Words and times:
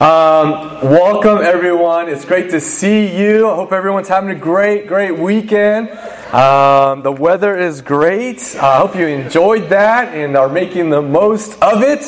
Um, 0.00 0.50
welcome 0.82 1.38
everyone. 1.38 2.08
It's 2.08 2.24
great 2.24 2.50
to 2.50 2.60
see 2.60 3.16
you. 3.16 3.48
I 3.48 3.54
hope 3.54 3.70
everyone's 3.70 4.08
having 4.08 4.30
a 4.30 4.34
great, 4.34 4.88
great 4.88 5.16
weekend. 5.16 5.88
Um, 6.34 7.02
the 7.02 7.12
weather 7.12 7.56
is 7.56 7.80
great. 7.80 8.56
I 8.56 8.78
hope 8.78 8.96
you 8.96 9.06
enjoyed 9.06 9.68
that 9.68 10.12
and 10.16 10.36
are 10.36 10.48
making 10.48 10.90
the 10.90 11.00
most 11.00 11.52
of 11.62 11.84
it. 11.84 12.00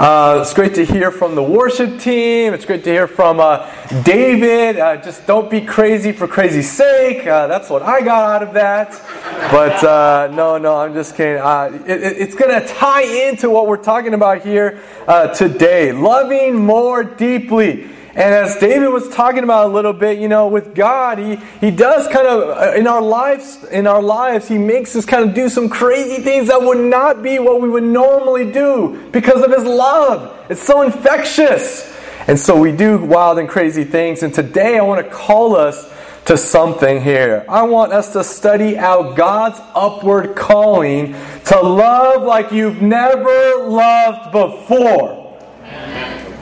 Uh, 0.00 0.40
it's 0.42 0.52
great 0.52 0.74
to 0.74 0.84
hear 0.84 1.12
from 1.12 1.36
the 1.36 1.44
worship 1.44 2.00
team. 2.00 2.54
It's 2.54 2.64
great 2.64 2.82
to 2.82 2.90
hear 2.90 3.06
from 3.06 3.38
uh, 3.38 3.70
David. 4.02 4.80
Uh, 4.80 4.96
just 4.96 5.28
don't 5.28 5.48
be 5.48 5.60
crazy 5.60 6.10
for 6.10 6.26
crazy's 6.26 6.68
sake. 6.68 7.24
Uh, 7.24 7.46
that's 7.46 7.70
what 7.70 7.82
I 7.82 8.00
got 8.00 8.28
out 8.28 8.42
of 8.42 8.54
that. 8.54 8.90
But 9.52 9.84
uh, 9.84 10.34
no, 10.34 10.58
no, 10.58 10.74
I'm 10.74 10.92
just 10.92 11.14
kidding. 11.14 11.40
Uh, 11.40 11.80
it, 11.86 12.02
it's 12.02 12.34
going 12.34 12.60
to 12.60 12.66
tie 12.66 13.28
into 13.28 13.48
what 13.48 13.68
we're 13.68 13.76
talking 13.76 14.12
about 14.12 14.42
here 14.42 14.82
today. 15.36 15.92
Loving 15.92 16.56
more 16.56 17.04
deeply. 17.04 17.88
And 18.18 18.34
as 18.34 18.56
David 18.56 18.88
was 18.88 19.08
talking 19.10 19.44
about 19.44 19.70
a 19.70 19.72
little 19.72 19.92
bit, 19.92 20.18
you 20.18 20.26
know, 20.26 20.48
with 20.48 20.74
God, 20.74 21.18
he, 21.18 21.36
he 21.60 21.70
does 21.70 22.08
kind 22.08 22.26
of 22.26 22.58
uh, 22.58 22.72
in 22.76 22.88
our 22.88 23.00
lives, 23.00 23.62
in 23.70 23.86
our 23.86 24.02
lives, 24.02 24.48
he 24.48 24.58
makes 24.58 24.96
us 24.96 25.06
kind 25.06 25.28
of 25.28 25.36
do 25.36 25.48
some 25.48 25.68
crazy 25.68 26.20
things 26.20 26.48
that 26.48 26.60
would 26.60 26.80
not 26.80 27.22
be 27.22 27.38
what 27.38 27.60
we 27.60 27.68
would 27.68 27.84
normally 27.84 28.50
do 28.50 29.08
because 29.12 29.44
of 29.44 29.52
his 29.52 29.62
love. 29.62 30.36
It's 30.50 30.60
so 30.60 30.82
infectious. 30.82 31.96
And 32.26 32.36
so 32.36 32.58
we 32.58 32.72
do 32.72 32.98
wild 32.98 33.38
and 33.38 33.48
crazy 33.48 33.84
things. 33.84 34.24
And 34.24 34.34
today 34.34 34.76
I 34.76 34.82
want 34.82 35.06
to 35.06 35.08
call 35.08 35.54
us 35.54 35.88
to 36.24 36.36
something 36.36 37.00
here. 37.00 37.46
I 37.48 37.62
want 37.62 37.92
us 37.92 38.14
to 38.14 38.24
study 38.24 38.76
out 38.76 39.16
God's 39.16 39.60
upward 39.76 40.34
calling 40.34 41.14
to 41.44 41.60
love 41.60 42.24
like 42.24 42.50
you've 42.50 42.82
never 42.82 43.68
loved 43.68 44.32
before. 44.32 45.27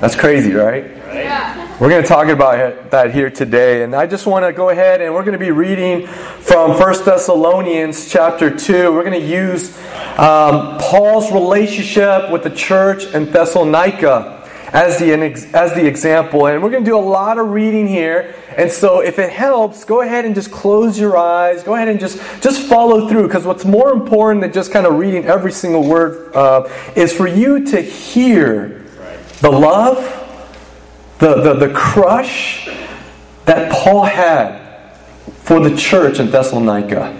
That's 0.01 0.15
crazy, 0.15 0.53
right? 0.53 0.85
Yeah. 1.07 1.81
We're 1.81 1.89
going 1.89 2.03
to 2.03 2.09
talk 2.09 2.29
about 2.29 2.91
that 2.91 3.15
here 3.15 3.31
today. 3.31 3.83
And 3.83 3.97
I 3.97 4.07
just 4.07 4.27
want 4.27 4.45
to 4.45 4.53
go 4.53 4.69
ahead 4.69 5.01
and 5.01 5.15
we're 5.15 5.23
going 5.23 5.33
to 5.33 5.39
be 5.39 5.53
reading 5.53 6.07
from 6.07 6.73
1 6.73 7.05
Thessalonians 7.05 8.11
chapter 8.11 8.55
2. 8.55 8.93
We're 8.93 9.05
going 9.05 9.19
to 9.19 9.27
use 9.27 9.75
um, 10.19 10.77
Paul's 10.79 11.33
relationship 11.33 12.31
with 12.31 12.43
the 12.43 12.51
church 12.51 13.05
in 13.15 13.31
Thessalonica 13.31 14.47
as 14.71 14.99
the, 14.99 15.15
as 15.55 15.73
the 15.73 15.87
example. 15.87 16.47
And 16.47 16.63
we're 16.63 16.71
going 16.71 16.85
to 16.85 16.91
do 16.91 16.99
a 16.99 17.01
lot 17.01 17.39
of 17.39 17.49
reading 17.49 17.89
here. 17.89 18.35
And 18.55 18.71
so 18.71 19.01
if 19.01 19.19
it 19.19 19.33
helps, 19.33 19.85
go 19.85 20.03
ahead 20.03 20.27
and 20.27 20.35
just 20.35 20.53
close 20.53 20.99
your 21.01 21.17
eyes. 21.17 21.63
Go 21.63 21.75
ahead 21.75 21.89
and 21.89 21.99
just, 21.99 22.19
just 22.43 22.69
follow 22.69 23.09
through. 23.09 23.29
Because 23.29 23.47
what's 23.47 23.65
more 23.65 23.93
important 23.93 24.43
than 24.43 24.53
just 24.53 24.73
kind 24.73 24.85
of 24.85 24.97
reading 24.97 25.25
every 25.25 25.53
single 25.53 25.89
word 25.89 26.35
uh, 26.35 26.69
is 26.95 27.15
for 27.15 27.27
you 27.27 27.65
to 27.65 27.81
hear 27.81 28.86
the 29.41 29.51
love 29.51 30.23
the, 31.19 31.41
the, 31.41 31.67
the 31.67 31.73
crush 31.73 32.67
that 33.47 33.73
Paul 33.73 34.05
had 34.05 34.93
for 35.43 35.61
the 35.61 35.77
church 35.77 36.19
in 36.19 36.31
Thessalonica 36.31 37.15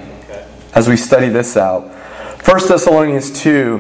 as 0.75 0.89
we 0.89 0.97
study 0.97 1.29
this 1.29 1.57
out. 1.57 1.89
1 2.45 2.69
Thessalonians 2.69 3.41
2, 3.41 3.79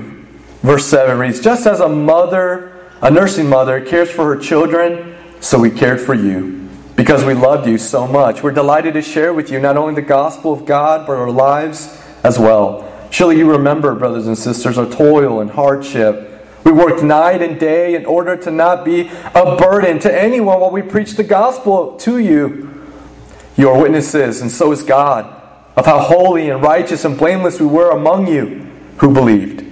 verse 0.62 0.87
7 0.87 1.19
reads 1.19 1.41
Just 1.41 1.67
as 1.67 1.81
a 1.81 1.89
mother, 1.89 2.91
a 3.03 3.11
nursing 3.11 3.48
mother, 3.48 3.81
cares 3.81 4.11
for 4.11 4.34
her 4.34 4.41
children, 4.41 5.14
so 5.41 5.59
we 5.59 5.70
cared 5.70 6.01
for 6.01 6.14
you 6.14 6.69
because 6.97 7.25
we 7.25 7.34
loved 7.34 7.69
you 7.69 7.77
so 7.77 8.07
much. 8.07 8.42
We're 8.42 8.53
delighted 8.53 8.95
to 8.95 9.03
share 9.03 9.34
with 9.34 9.51
you 9.51 9.61
not 9.61 9.77
only 9.77 9.95
the 9.95 10.03
gospel 10.03 10.53
of 10.53 10.64
God, 10.64 11.07
but 11.07 11.12
our 11.12 11.31
lives 11.31 12.03
as 12.25 12.39
well. 12.39 12.91
Surely 13.11 13.37
you 13.37 13.51
remember, 13.51 13.95
brothers 13.95 14.27
and 14.27 14.37
sisters, 14.37 14.79
our 14.79 14.87
toil 14.87 15.41
and 15.41 15.51
hardship 15.51 16.25
we 16.67 16.72
worked 16.72 17.00
night 17.00 17.42
and 17.42 17.61
day 17.61 17.95
in 17.95 18.05
order 18.05 18.36
to 18.36 18.50
not 18.50 18.84
be 18.84 19.09
a 19.36 19.56
burden 19.56 20.00
to 20.00 20.12
anyone 20.12 20.61
while 20.61 20.73
we 20.73 20.83
preach 20.83 21.12
the 21.12 21.23
gospel 21.23 21.97
to 21.98 22.19
you. 22.19 22.84
You 23.56 23.70
are 23.70 23.81
witnesses, 23.81 24.41
and 24.42 24.50
so 24.50 24.73
is 24.73 24.83
God, 24.83 25.27
of 25.77 25.86
how 25.86 26.00
holy 26.00 26.50
and 26.50 26.61
righteous 26.61 27.05
and 27.05 27.17
blameless 27.17 27.61
we 27.61 27.67
were 27.67 27.92
among 27.92 28.27
you 28.27 28.68
who 28.96 29.14
believed. 29.14 29.64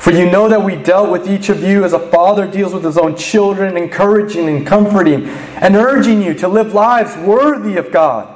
For 0.00 0.10
you 0.10 0.28
know 0.28 0.48
that 0.48 0.64
we 0.64 0.74
dealt 0.74 1.12
with 1.12 1.30
each 1.30 1.48
of 1.48 1.62
you 1.62 1.84
as 1.84 1.92
a 1.92 2.10
father 2.10 2.50
deals 2.50 2.74
with 2.74 2.82
his 2.82 2.98
own 2.98 3.16
children, 3.16 3.76
encouraging 3.76 4.48
and 4.48 4.66
comforting, 4.66 5.28
and 5.28 5.76
urging 5.76 6.20
you 6.20 6.34
to 6.34 6.48
live 6.48 6.74
lives 6.74 7.16
worthy 7.18 7.76
of 7.76 7.92
God, 7.92 8.28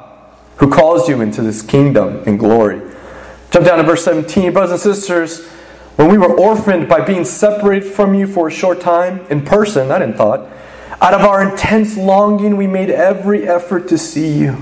who 0.58 0.70
calls 0.70 1.08
you 1.08 1.20
into 1.22 1.42
this 1.42 1.60
kingdom 1.60 2.22
and 2.24 2.38
glory. 2.38 2.80
Jump 3.50 3.66
down 3.66 3.78
to 3.78 3.84
verse 3.84 4.04
17. 4.04 4.52
Brothers 4.52 4.70
and 4.70 4.94
sisters, 4.94 5.55
when 5.96 6.08
we 6.10 6.18
were 6.18 6.38
orphaned 6.38 6.88
by 6.88 7.00
being 7.00 7.24
separated 7.24 7.90
from 7.90 8.14
you 8.14 8.26
for 8.26 8.48
a 8.48 8.50
short 8.50 8.80
time, 8.80 9.26
in 9.30 9.42
person, 9.42 9.88
not 9.88 10.02
in 10.02 10.12
thought, 10.14 10.48
out 11.00 11.14
of 11.14 11.22
our 11.22 11.42
intense 11.50 11.96
longing, 11.96 12.56
we 12.56 12.66
made 12.66 12.90
every 12.90 13.46
effort 13.48 13.88
to 13.88 13.98
see 13.98 14.38
you. 14.38 14.54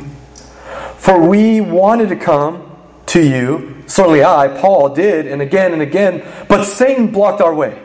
For 0.96 1.20
we 1.28 1.60
wanted 1.60 2.08
to 2.08 2.16
come 2.16 2.70
to 3.06 3.20
you, 3.20 3.82
certainly 3.86 4.24
I, 4.24 4.48
Paul, 4.48 4.94
did, 4.94 5.26
and 5.26 5.42
again 5.42 5.72
and 5.72 5.82
again, 5.82 6.24
but 6.48 6.64
Satan 6.64 7.08
blocked 7.08 7.40
our 7.40 7.54
way. 7.54 7.80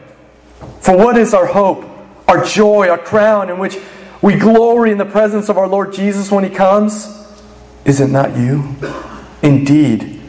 For 0.79 0.95
what 0.95 1.17
is 1.17 1.33
our 1.33 1.45
hope, 1.45 1.85
our 2.27 2.45
joy, 2.45 2.87
our 2.89 2.97
crown, 2.97 3.49
in 3.49 3.59
which 3.59 3.77
we 4.21 4.35
glory 4.35 4.91
in 4.91 4.97
the 4.97 5.05
presence 5.05 5.49
of 5.49 5.57
our 5.57 5.67
Lord 5.67 5.93
Jesus 5.93 6.31
when 6.31 6.43
he 6.43 6.49
comes? 6.49 7.15
Is 7.85 7.99
it 7.99 8.09
not 8.09 8.37
you? 8.37 8.75
Indeed, 9.41 10.21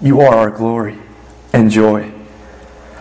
you 0.00 0.20
are 0.20 0.34
our 0.34 0.50
glory 0.50 0.98
and 1.52 1.70
joy. 1.70 2.12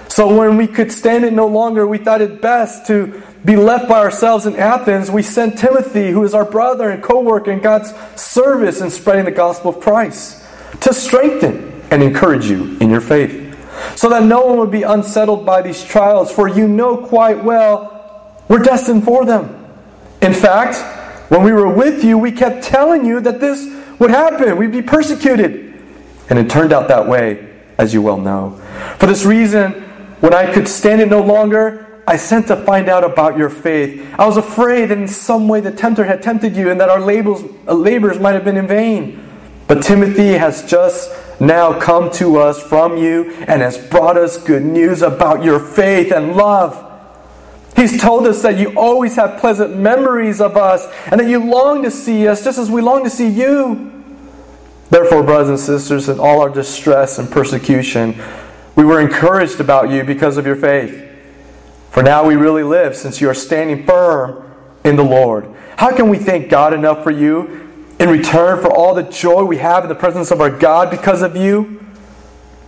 So 0.09 0.35
when 0.35 0.57
we 0.57 0.67
could 0.67 0.91
stand 0.91 1.25
it 1.25 1.33
no 1.33 1.47
longer, 1.47 1.85
we 1.85 1.97
thought 1.97 2.21
it 2.21 2.41
best 2.41 2.87
to 2.87 3.21
be 3.43 3.55
left 3.55 3.87
by 3.87 3.99
ourselves 3.99 4.45
in 4.45 4.55
Athens. 4.55 5.11
We 5.11 5.21
sent 5.21 5.57
Timothy, 5.57 6.11
who 6.11 6.23
is 6.23 6.33
our 6.33 6.45
brother 6.45 6.89
and 6.89 7.03
co 7.03 7.21
worker 7.21 7.51
in 7.51 7.59
God's 7.59 7.93
service 8.19 8.81
in 8.81 8.89
spreading 8.89 9.25
the 9.25 9.31
gospel 9.31 9.71
of 9.71 9.79
Christ, 9.79 10.43
to 10.81 10.93
strengthen 10.93 11.81
and 11.91 12.01
encourage 12.01 12.45
you 12.45 12.77
in 12.79 12.89
your 12.89 13.01
faith, 13.01 13.55
so 13.95 14.09
that 14.09 14.23
no 14.23 14.45
one 14.45 14.57
would 14.57 14.71
be 14.71 14.83
unsettled 14.83 15.45
by 15.45 15.61
these 15.61 15.83
trials, 15.83 16.31
for 16.31 16.47
you 16.47 16.67
know 16.67 16.97
quite 16.97 17.43
well 17.43 17.93
we're 18.47 18.59
destined 18.59 19.03
for 19.03 19.25
them. 19.25 19.65
In 20.21 20.33
fact, 20.33 20.77
when 21.29 21.43
we 21.43 21.51
were 21.51 21.67
with 21.67 22.03
you, 22.03 22.17
we 22.17 22.31
kept 22.31 22.63
telling 22.63 23.05
you 23.05 23.19
that 23.21 23.39
this 23.39 23.67
would 23.99 24.09
happen. 24.09 24.57
We'd 24.57 24.71
be 24.71 24.81
persecuted. 24.81 25.81
And 26.29 26.39
it 26.39 26.49
turned 26.49 26.73
out 26.73 26.87
that 26.87 27.07
way, 27.07 27.47
as 27.77 27.93
you 27.93 28.01
well 28.01 28.17
know. 28.17 28.61
For 28.99 29.05
this 29.05 29.25
reason, 29.25 29.83
when 30.19 30.33
I 30.33 30.51
could 30.51 30.67
stand 30.67 31.01
it 31.01 31.09
no 31.09 31.21
longer, 31.21 32.01
I 32.07 32.15
sent 32.15 32.47
to 32.47 32.55
find 32.55 32.87
out 32.87 33.03
about 33.03 33.37
your 33.37 33.49
faith. 33.49 34.01
I 34.17 34.25
was 34.25 34.37
afraid 34.37 34.87
that 34.87 34.97
in 34.97 35.07
some 35.07 35.47
way 35.47 35.59
the 35.59 35.71
tempter 35.71 36.05
had 36.05 36.23
tempted 36.23 36.55
you 36.55 36.71
and 36.71 36.79
that 36.79 36.89
our 36.89 37.01
labels, 37.01 37.43
uh, 37.67 37.73
labors 37.73 38.17
might 38.19 38.33
have 38.33 38.45
been 38.45 38.55
in 38.55 38.65
vain. 38.65 39.23
But 39.67 39.83
Timothy 39.83 40.33
has 40.33 40.67
just 40.69 41.11
now 41.41 41.77
come 41.79 42.09
to 42.11 42.37
us 42.37 42.63
from 42.63 42.97
you 42.97 43.33
and 43.47 43.61
has 43.61 43.77
brought 43.77 44.17
us 44.17 44.41
good 44.41 44.63
news 44.63 45.01
about 45.01 45.43
your 45.43 45.59
faith 45.59 46.11
and 46.11 46.35
love. 46.35 46.83
He's 47.75 48.01
told 48.01 48.25
us 48.25 48.41
that 48.41 48.57
you 48.57 48.73
always 48.75 49.17
have 49.17 49.39
pleasant 49.39 49.77
memories 49.77 50.41
of 50.41 50.57
us 50.57 50.87
and 51.07 51.19
that 51.19 51.27
you 51.27 51.43
long 51.43 51.83
to 51.83 51.91
see 51.91 52.27
us 52.27 52.43
just 52.43 52.57
as 52.57 52.71
we 52.71 52.81
long 52.81 53.03
to 53.03 53.09
see 53.09 53.27
you. 53.27 53.93
Therefore, 54.89 55.21
brothers 55.21 55.49
and 55.49 55.59
sisters, 55.59 56.07
in 56.07 56.19
all 56.19 56.39
our 56.39 56.49
distress 56.49 57.19
and 57.19 57.29
persecution, 57.29 58.19
we 58.77 58.85
were 58.85 59.01
encouraged 59.01 59.59
about 59.59 59.89
you 59.89 60.03
because 60.03 60.37
of 60.37 60.45
your 60.45 60.55
faith. 60.55 61.03
For 61.89 62.03
now 62.03 62.23
we 62.23 62.35
really 62.35 62.61
live 62.61 62.95
since 62.95 63.19
you 63.19 63.27
are 63.27 63.33
standing 63.33 63.87
firm 63.87 64.53
in 64.85 64.95
the 64.95 65.03
Lord. 65.03 65.51
How 65.77 65.95
can 65.95 66.09
we 66.09 66.19
thank 66.19 66.47
God 66.47 66.75
enough 66.75 67.03
for 67.03 67.09
you 67.09 67.87
in 67.99 68.07
return 68.07 68.61
for 68.61 68.71
all 68.71 68.93
the 68.93 69.01
joy 69.01 69.43
we 69.43 69.57
have 69.57 69.83
in 69.83 69.89
the 69.89 69.95
presence 69.95 70.29
of 70.29 70.41
our 70.41 70.51
God 70.51 70.91
because 70.91 71.23
of 71.23 71.35
you? 71.35 71.83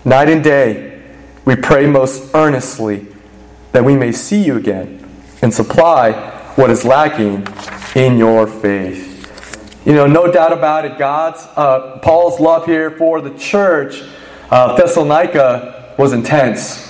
Night 0.04 0.30
and 0.30 0.44
day, 0.44 1.00
we 1.46 1.56
pray 1.56 1.86
most 1.86 2.34
earnestly 2.34 3.06
that 3.72 3.86
we 3.86 3.96
may 3.96 4.12
see 4.12 4.44
you 4.44 4.58
again 4.58 5.08
and 5.44 5.54
supply 5.54 6.12
what 6.56 6.72
is 6.72 6.84
lacking 6.84 7.48
in 7.94 8.18
your 8.18 8.48
faith. 8.48 9.06
You 9.86 9.94
know, 9.94 10.08
no 10.08 10.32
doubt 10.32 10.54
about 10.54 10.86
it, 10.86 10.98
God's, 10.98 11.46
uh, 11.56 12.00
Paul's 12.02 12.40
love 12.40 12.66
here 12.66 12.90
for 12.90 13.22
the 13.22 13.38
church 13.38 14.02
of 14.50 14.76
Thessalonica 14.76 15.79
was 16.00 16.14
intense. 16.14 16.88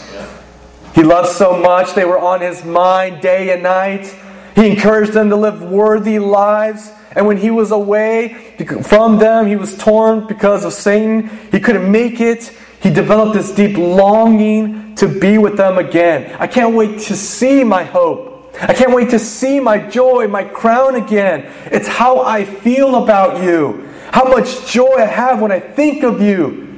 He 0.94 1.01
loved 1.01 1.29
so 1.29 1.57
much, 1.57 1.95
they 1.95 2.06
were 2.06 2.19
on 2.19 2.41
his 2.41 2.63
mind 2.63 3.21
day 3.21 3.51
and 3.51 3.63
night. 3.63 4.15
He 4.56 4.69
encouraged 4.69 5.13
them 5.13 5.31
to 5.31 5.35
live 5.35 5.63
worthy 5.63 6.19
lives. 6.19 6.91
And 7.13 7.25
when 7.25 7.38
he 7.38 7.50
was 7.50 7.71
away 7.71 8.53
from 8.83 9.17
them, 9.17 9.47
he 9.47 9.56
was 9.56 9.75
torn 9.75 10.27
because 10.27 10.63
of 10.63 10.73
Satan. 10.73 11.27
He 11.51 11.59
couldn't 11.59 11.91
make 11.91 12.21
it. 12.21 12.56
He 12.83 12.91
developed 12.91 13.33
this 13.33 13.51
deep 13.51 13.77
longing 13.77 14.94
to 14.95 15.07
be 15.07 15.39
with 15.39 15.57
them 15.57 15.79
again. 15.79 16.35
I 16.39 16.45
can't 16.45 16.75
wait 16.75 17.00
to 17.00 17.15
see 17.15 17.63
my 17.63 17.83
hope. 17.83 18.56
I 18.61 18.75
can't 18.75 18.94
wait 18.94 19.09
to 19.09 19.17
see 19.17 19.59
my 19.59 19.79
joy, 19.79 20.27
my 20.27 20.44
crown 20.44 20.94
again. 20.94 21.51
It's 21.71 21.88
how 21.88 22.19
I 22.19 22.45
feel 22.45 23.03
about 23.03 23.41
you, 23.41 23.89
how 24.11 24.25
much 24.25 24.71
joy 24.71 24.97
I 25.00 25.06
have 25.06 25.41
when 25.41 25.51
I 25.51 25.59
think 25.59 26.03
of 26.03 26.21
you. 26.21 26.69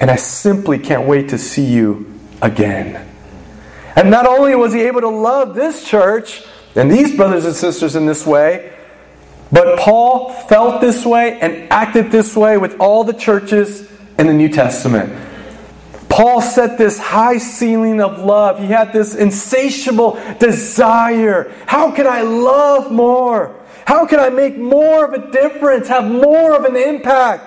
And 0.00 0.10
I 0.10 0.16
simply 0.16 0.78
can't 0.78 1.06
wait 1.06 1.28
to 1.30 1.38
see 1.38 1.64
you 1.64 2.18
again. 2.40 3.08
And 3.94 4.10
not 4.10 4.26
only 4.26 4.54
was 4.54 4.72
he 4.72 4.80
able 4.82 5.02
to 5.02 5.08
love 5.08 5.54
this 5.54 5.84
church, 5.86 6.42
and 6.74 6.90
these 6.90 7.14
brothers 7.16 7.44
and 7.44 7.54
sisters 7.54 7.96
in 7.96 8.06
this 8.06 8.26
way. 8.26 8.72
But 9.50 9.78
Paul 9.78 10.32
felt 10.32 10.80
this 10.80 11.04
way 11.04 11.38
and 11.38 11.70
acted 11.70 12.10
this 12.10 12.34
way 12.34 12.56
with 12.56 12.80
all 12.80 13.04
the 13.04 13.12
churches 13.12 13.90
in 14.18 14.26
the 14.26 14.32
New 14.32 14.48
Testament. 14.48 15.12
Paul 16.08 16.40
set 16.40 16.78
this 16.78 16.98
high 16.98 17.38
ceiling 17.38 18.00
of 18.00 18.18
love. 18.18 18.58
He 18.58 18.66
had 18.66 18.92
this 18.92 19.14
insatiable 19.14 20.18
desire. 20.38 21.52
How 21.66 21.90
can 21.90 22.06
I 22.06 22.22
love 22.22 22.90
more? 22.90 23.58
How 23.86 24.06
can 24.06 24.20
I 24.20 24.28
make 24.30 24.56
more 24.56 25.04
of 25.04 25.12
a 25.12 25.30
difference, 25.30 25.88
have 25.88 26.10
more 26.10 26.54
of 26.54 26.64
an 26.64 26.76
impact? 26.76 27.44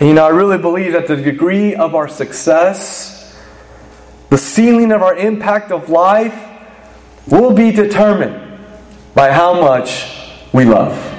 And 0.00 0.08
you 0.08 0.14
know, 0.14 0.24
I 0.24 0.30
really 0.30 0.58
believe 0.58 0.92
that 0.92 1.08
the 1.08 1.16
degree 1.16 1.74
of 1.74 1.94
our 1.94 2.08
success, 2.08 3.36
the 4.30 4.38
ceiling 4.38 4.92
of 4.92 5.02
our 5.02 5.16
impact 5.16 5.72
of 5.72 5.88
life, 5.88 6.44
will 7.26 7.52
be 7.52 7.72
determined 7.72 8.60
by 9.14 9.32
how 9.32 9.60
much 9.60 10.32
we 10.52 10.64
love. 10.64 11.14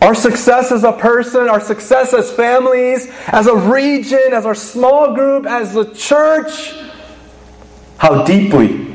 Our 0.00 0.14
success 0.14 0.70
as 0.70 0.84
a 0.84 0.92
person, 0.92 1.48
our 1.48 1.60
success 1.60 2.14
as 2.14 2.32
families, 2.32 3.08
as 3.28 3.46
a 3.46 3.54
region, 3.54 4.32
as 4.32 4.46
our 4.46 4.54
small 4.54 5.14
group, 5.14 5.46
as 5.46 5.74
a 5.76 5.92
church, 5.94 6.74
how 7.98 8.24
deeply 8.24 8.94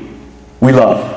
we 0.60 0.72
love. 0.72 1.14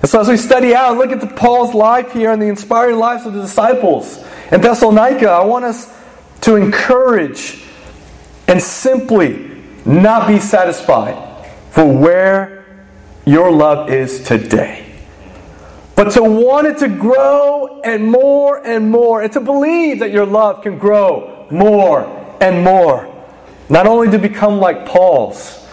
And 0.00 0.10
so, 0.10 0.20
as 0.20 0.28
we 0.28 0.36
study 0.36 0.74
out, 0.74 0.98
look 0.98 1.10
at 1.10 1.20
the 1.20 1.26
Paul's 1.26 1.74
life 1.74 2.12
here 2.12 2.30
and 2.30 2.40
the 2.40 2.46
inspiring 2.46 2.98
lives 2.98 3.24
of 3.24 3.32
the 3.32 3.40
disciples 3.40 4.22
in 4.54 4.60
Thessalonica, 4.60 5.28
I 5.28 5.44
want 5.44 5.64
us 5.64 5.92
to 6.42 6.54
encourage 6.54 7.60
and 8.46 8.62
simply 8.62 9.50
not 9.84 10.28
be 10.28 10.38
satisfied 10.38 11.50
for 11.70 11.84
where 11.84 12.64
your 13.26 13.50
love 13.50 13.90
is 13.90 14.22
today. 14.22 14.86
But 15.96 16.12
to 16.12 16.22
want 16.22 16.68
it 16.68 16.78
to 16.78 16.88
grow 16.88 17.80
and 17.82 18.08
more 18.08 18.64
and 18.64 18.92
more, 18.92 19.22
and 19.22 19.32
to 19.32 19.40
believe 19.40 19.98
that 19.98 20.12
your 20.12 20.26
love 20.26 20.62
can 20.62 20.78
grow 20.78 21.48
more 21.50 22.36
and 22.40 22.62
more. 22.62 23.10
Not 23.68 23.88
only 23.88 24.08
to 24.12 24.18
become 24.18 24.60
like 24.60 24.86
Paul's, 24.86 25.66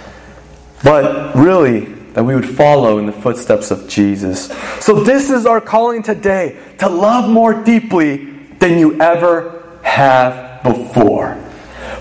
but 0.83 1.35
really 1.35 1.81
that 2.13 2.23
we 2.23 2.33
would 2.33 2.49
follow 2.49 2.97
in 2.97 3.05
the 3.05 3.11
footsteps 3.11 3.69
of 3.69 3.87
Jesus. 3.87 4.47
So, 4.79 5.03
this 5.03 5.29
is 5.29 5.45
our 5.45 5.61
calling 5.61 6.01
today 6.01 6.59
to 6.79 6.89
love 6.89 7.29
more 7.29 7.53
deeply 7.63 8.30
than 8.61 8.77
you 8.77 9.01
ever 9.01 9.63
have 9.81 10.63
before. 10.63 11.33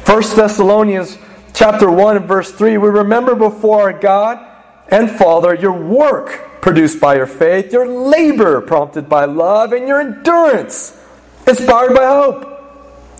1 0.05 0.23
Thessalonians 0.37 1.19
chapter 1.55 1.91
1 1.91 2.19
and 2.19 2.27
verse 2.27 2.53
3 2.53 2.77
we 2.79 2.89
remember 2.89 3.35
before 3.35 3.81
our 3.83 3.93
God 3.93 4.47
and 4.89 5.11
Father 5.11 5.55
your 5.55 5.73
work 5.73 6.61
produced 6.61 7.01
by 7.01 7.17
your 7.17 7.27
faith, 7.27 7.73
your 7.73 7.89
labor 7.89 8.61
prompted 8.61 9.09
by 9.09 9.25
love, 9.25 9.73
and 9.73 9.89
your 9.89 10.01
endurance 10.01 11.03
inspired 11.47 11.95
by 11.95 12.05
hope 12.05 12.47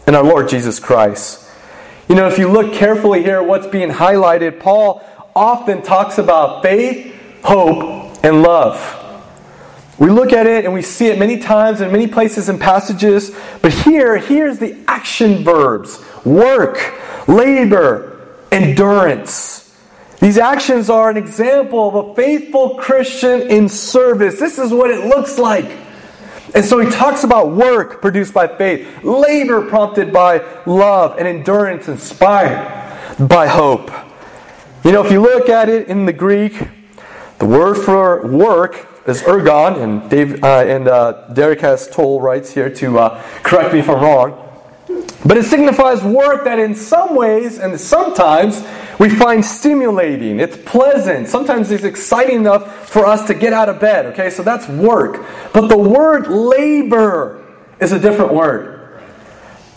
in 0.07 0.15
our 0.15 0.23
Lord 0.23 0.49
Jesus 0.51 0.79
Christ. 0.79 1.49
You 2.09 2.17
know, 2.17 2.29
if 2.29 2.39
you 2.39 2.49
look 2.49 2.75
carefully 2.75 3.23
here 3.23 3.37
at 3.37 3.47
what's 3.47 3.67
being 3.67 3.89
highlighted, 3.89 4.61
Paul 4.61 5.03
often 5.35 5.81
talks 5.81 6.19
about 6.19 6.63
faith, 6.63 7.15
hope, 7.43 8.23
and 8.23 8.43
love. 8.43 9.00
We 10.01 10.09
look 10.09 10.33
at 10.33 10.47
it 10.47 10.65
and 10.65 10.73
we 10.73 10.81
see 10.81 11.09
it 11.09 11.19
many 11.19 11.39
times 11.39 11.83
in 11.83 11.93
many 11.93 12.07
places 12.07 12.49
and 12.49 12.59
passages, 12.59 13.37
but 13.61 13.71
here, 13.71 14.17
here's 14.17 14.59
the 14.59 14.77
action 14.89 15.45
verbs 15.45 16.03
work, 16.25 16.79
labor, 17.29 18.29
endurance. 18.51 19.77
These 20.19 20.39
actions 20.39 20.89
are 20.89 21.11
an 21.11 21.19
example 21.19 21.89
of 21.89 21.95
a 21.95 22.15
faithful 22.15 22.77
Christian 22.77 23.43
in 23.43 23.69
service. 23.69 24.41
This 24.41 24.59
is 24.59 24.73
what 24.73 24.91
it 24.91 25.07
looks 25.07 25.39
like. 25.39 25.71
And 26.55 26.65
so 26.65 26.81
he 26.81 26.91
talks 26.91 27.23
about 27.23 27.53
work 27.53 28.01
produced 28.01 28.33
by 28.33 28.49
faith, 28.49 29.05
labor 29.05 29.69
prompted 29.69 30.15
by 30.15 30.39
love, 30.65 31.19
and 31.19 31.29
endurance 31.29 31.89
inspired 31.89 32.97
by 33.19 33.47
hope. 33.47 33.91
You 34.83 34.93
know, 34.93 35.05
if 35.05 35.13
you 35.13 35.21
look 35.21 35.51
at 35.51 35.69
it 35.69 35.89
in 35.89 36.07
the 36.07 36.13
Greek, 36.13 36.59
the 37.39 37.47
word 37.47 37.77
for 37.77 38.27
work 38.27 38.90
is 39.07 39.23
ergon, 39.23 39.81
and 39.83 40.11
Dave 40.11 40.43
uh, 40.45 40.65
and 40.67 40.89
uh, 40.89 41.29
Derek 41.33 41.61
has 41.61 41.89
told 41.89 42.23
rights 42.23 42.53
here 42.53 42.71
to 42.75 42.99
uh, 42.99 43.23
correct 43.43 43.73
me 43.73 43.81
if 43.81 43.89
I'm 43.89 44.03
wrong. 44.03 44.47
But 45.25 45.37
it 45.37 45.45
signifies 45.45 46.03
work 46.03 46.45
that 46.45 46.59
in 46.59 46.75
some 46.75 47.15
ways 47.15 47.59
and 47.59 47.79
sometimes 47.79 48.67
we 48.99 49.11
find 49.11 49.45
stimulating, 49.45 50.41
it's 50.41 50.57
pleasant, 50.57 51.29
sometimes 51.29 51.71
it's 51.71 51.85
exciting 51.85 52.37
enough 52.37 52.89
for 52.89 53.07
us 53.07 53.27
to 53.27 53.35
get 53.35 53.53
out 53.53 53.69
of 53.69 53.81
bed, 53.81 54.07
okay? 54.07 54.31
So 54.31 54.43
that's 54.43 54.67
work. 54.69 55.25
But 55.53 55.69
the 55.69 55.79
word 55.79 56.29
labor 56.29 57.47
is 57.81 57.93
a 57.93 57.99
different 57.99 58.33
word. 58.33 59.03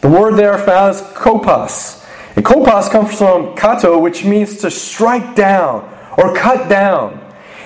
The 0.02 0.10
word 0.10 0.36
there 0.36 0.58
found 0.58 0.96
is 0.96 1.02
kopos. 1.02 2.06
And 2.36 2.46
kopos 2.46 2.90
comes 2.90 3.18
from 3.18 3.56
kato, 3.56 4.00
which 4.00 4.26
means 4.26 4.58
to 4.60 4.72
strike 4.72 5.36
down 5.36 5.90
or 6.18 6.36
cut 6.36 6.70
down. 6.70 7.20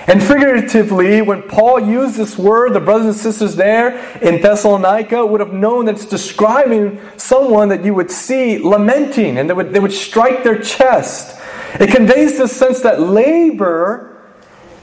And 0.08 0.22
figuratively, 0.22 1.20
when 1.20 1.42
Paul 1.42 1.80
used 1.80 2.16
this 2.16 2.38
word, 2.38 2.72
the 2.72 2.80
brothers 2.80 3.06
and 3.06 3.16
sisters 3.16 3.56
there 3.56 3.98
in 4.20 4.40
Thessalonica 4.40 5.24
would 5.24 5.40
have 5.40 5.52
known 5.52 5.84
that 5.84 5.96
it's 5.96 6.06
describing 6.06 7.00
someone 7.16 7.68
that 7.68 7.84
you 7.84 7.94
would 7.94 8.10
see 8.10 8.58
lamenting 8.58 9.38
and 9.38 9.50
they 9.50 9.54
would, 9.54 9.72
they 9.72 9.80
would 9.80 9.92
strike 9.92 10.42
their 10.44 10.58
chest 10.58 11.38
it 11.74 11.90
conveys 11.90 12.38
this 12.38 12.56
sense 12.56 12.80
that 12.82 13.00
labor 13.00 14.16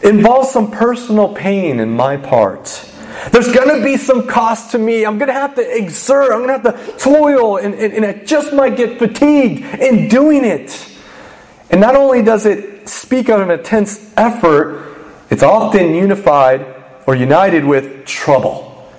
involves 0.02 0.52
some 0.52 0.72
personal 0.72 1.34
pain 1.34 1.80
in 1.80 1.92
my 1.92 2.16
part. 2.18 2.90
There's 3.32 3.52
going 3.52 3.76
to 3.76 3.84
be 3.84 3.98
some 3.98 4.28
cost 4.28 4.72
to 4.72 4.78
me. 4.78 5.06
I'm 5.06 5.18
going 5.18 5.28
to 5.28 5.34
have 5.34 5.56
to 5.56 5.78
exert. 5.78 6.32
I'm 6.32 6.46
going 6.46 6.62
to 6.62 6.72
have 6.72 6.86
to 6.86 6.98
toil, 6.98 7.58
and, 7.58 7.74
and, 7.74 7.94
and 7.94 8.06
I 8.06 8.24
just 8.24 8.54
might 8.54 8.78
get 8.78 9.00
fatigued 9.00 9.64
in 9.80 10.08
doing 10.10 10.46
it. 10.46 10.90
And 11.72 11.82
not 11.82 11.96
only 11.96 12.22
does 12.22 12.46
it 12.46 12.88
speak 12.88 13.30
of 13.30 13.42
an 13.42 13.52
intense 13.52 14.14
effort, 14.16 14.85
it's 15.30 15.44
often 15.44 15.94
unified 15.94 16.66
or 17.08 17.16
united 17.16 17.66
with 17.66 18.06
trouble. 18.06 18.90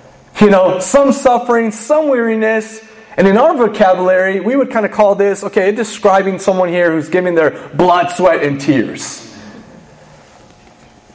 You 0.41 0.49
know, 0.49 0.79
some 0.79 1.11
suffering, 1.11 1.71
some 1.71 2.09
weariness, 2.09 2.83
and 3.17 3.27
in 3.27 3.37
our 3.37 3.55
vocabulary, 3.55 4.39
we 4.39 4.55
would 4.55 4.69
kind 4.69 4.85
of 4.85 4.91
call 4.91 5.15
this 5.15 5.43
okay, 5.43 5.71
describing 5.71 6.37
someone 6.37 6.69
here 6.69 6.91
who's 6.91 7.09
giving 7.09 7.33
their 7.33 7.69
blood, 7.69 8.11
sweat, 8.11 8.43
and 8.43 8.61
tears. 8.61 9.23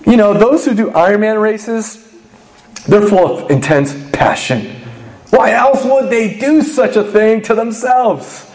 You 0.04 0.16
know, 0.16 0.34
those 0.34 0.64
who 0.64 0.74
do 0.74 0.90
Ironman 0.90 1.40
races, 1.40 2.12
they're 2.86 3.06
full 3.06 3.38
of 3.38 3.50
intense 3.50 3.94
passion. 4.10 4.76
Why 5.30 5.52
else 5.52 5.84
would 5.84 6.10
they 6.10 6.38
do 6.38 6.62
such 6.62 6.96
a 6.96 7.04
thing 7.04 7.42
to 7.42 7.54
themselves? 7.54 8.50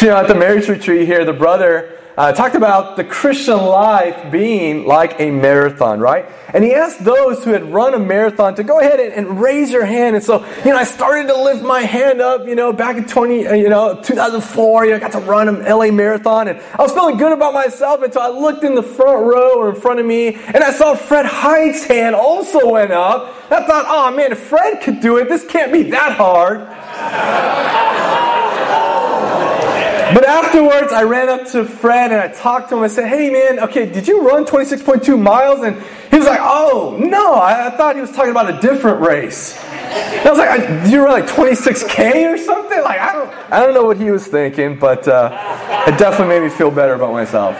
You 0.00 0.08
know, 0.08 0.16
at 0.18 0.28
the 0.28 0.34
marriage 0.34 0.68
retreat 0.68 1.06
here, 1.06 1.24
the 1.24 1.32
brother 1.32 1.95
uh, 2.16 2.32
talked 2.32 2.54
about 2.54 2.96
the 2.96 3.04
Christian 3.04 3.58
life 3.58 4.30
being 4.30 4.86
like 4.86 5.20
a 5.20 5.30
marathon, 5.30 6.00
right? 6.00 6.26
And 6.54 6.64
he 6.64 6.72
asked 6.72 7.04
those 7.04 7.44
who 7.44 7.50
had 7.50 7.70
run 7.72 7.92
a 7.92 7.98
marathon 7.98 8.54
to 8.54 8.64
go 8.64 8.80
ahead 8.80 9.00
and, 9.00 9.12
and, 9.12 9.40
raise 9.40 9.70
your 9.70 9.84
hand. 9.84 10.16
And 10.16 10.24
so, 10.24 10.42
you 10.64 10.70
know, 10.70 10.76
I 10.76 10.84
started 10.84 11.28
to 11.28 11.36
lift 11.36 11.62
my 11.62 11.80
hand 11.82 12.22
up, 12.22 12.46
you 12.46 12.54
know, 12.54 12.72
back 12.72 12.96
in 12.96 13.04
20, 13.04 13.46
uh, 13.46 13.52
you 13.52 13.68
know, 13.68 14.00
2004, 14.00 14.84
you 14.84 14.90
know, 14.90 14.96
I 14.96 15.00
got 15.00 15.12
to 15.12 15.18
run 15.18 15.48
an 15.48 15.62
LA 15.64 15.90
marathon 15.90 16.48
and 16.48 16.58
I 16.58 16.82
was 16.82 16.92
feeling 16.92 17.18
good 17.18 17.32
about 17.32 17.52
myself 17.52 18.00
until 18.02 18.22
I 18.22 18.28
looked 18.28 18.64
in 18.64 18.74
the 18.74 18.82
front 18.82 19.26
row 19.26 19.58
or 19.58 19.68
in 19.70 19.76
front 19.76 20.00
of 20.00 20.06
me 20.06 20.34
and 20.34 20.58
I 20.58 20.72
saw 20.72 20.94
Fred 20.94 21.26
Height's 21.26 21.84
hand 21.84 22.14
also 22.14 22.70
went 22.70 22.92
up. 22.92 23.34
I 23.50 23.66
thought, 23.66 23.84
oh 23.88 24.16
man, 24.16 24.32
if 24.32 24.38
Fred 24.38 24.80
could 24.80 25.00
do 25.00 25.18
it, 25.18 25.28
this 25.28 25.44
can't 25.44 25.72
be 25.72 25.82
that 25.90 26.12
hard. 26.16 26.60
But 30.14 30.24
afterwards, 30.24 30.92
I 30.92 31.02
ran 31.02 31.28
up 31.28 31.46
to 31.48 31.64
Fred 31.64 32.12
and 32.12 32.20
I 32.20 32.28
talked 32.28 32.68
to 32.68 32.76
him. 32.76 32.82
I 32.84 32.86
said, 32.86 33.08
Hey, 33.08 33.28
man, 33.30 33.58
okay, 33.60 33.90
did 33.90 34.06
you 34.06 34.26
run 34.26 34.44
26.2 34.44 35.20
miles? 35.20 35.62
And 35.62 35.76
he 36.10 36.16
was 36.16 36.26
like, 36.26 36.40
Oh, 36.40 36.96
no, 36.98 37.34
I, 37.34 37.66
I 37.66 37.70
thought 37.76 37.96
he 37.96 38.00
was 38.00 38.12
talking 38.12 38.30
about 38.30 38.48
a 38.48 38.60
different 38.60 39.00
race. 39.00 39.56
And 39.64 40.28
I 40.28 40.30
was 40.30 40.38
like, 40.38 40.60
Did 40.84 40.92
you 40.92 41.02
run 41.04 41.12
like 41.20 41.28
26K 41.28 42.32
or 42.32 42.38
something? 42.38 42.82
Like, 42.82 43.00
I 43.00 43.12
don't, 43.14 43.52
I 43.52 43.60
don't 43.60 43.74
know 43.74 43.84
what 43.84 43.96
he 43.96 44.10
was 44.12 44.26
thinking, 44.26 44.78
but 44.78 45.08
uh, 45.08 45.84
it 45.88 45.98
definitely 45.98 46.38
made 46.38 46.44
me 46.44 46.50
feel 46.50 46.70
better 46.70 46.94
about 46.94 47.12
myself. 47.12 47.56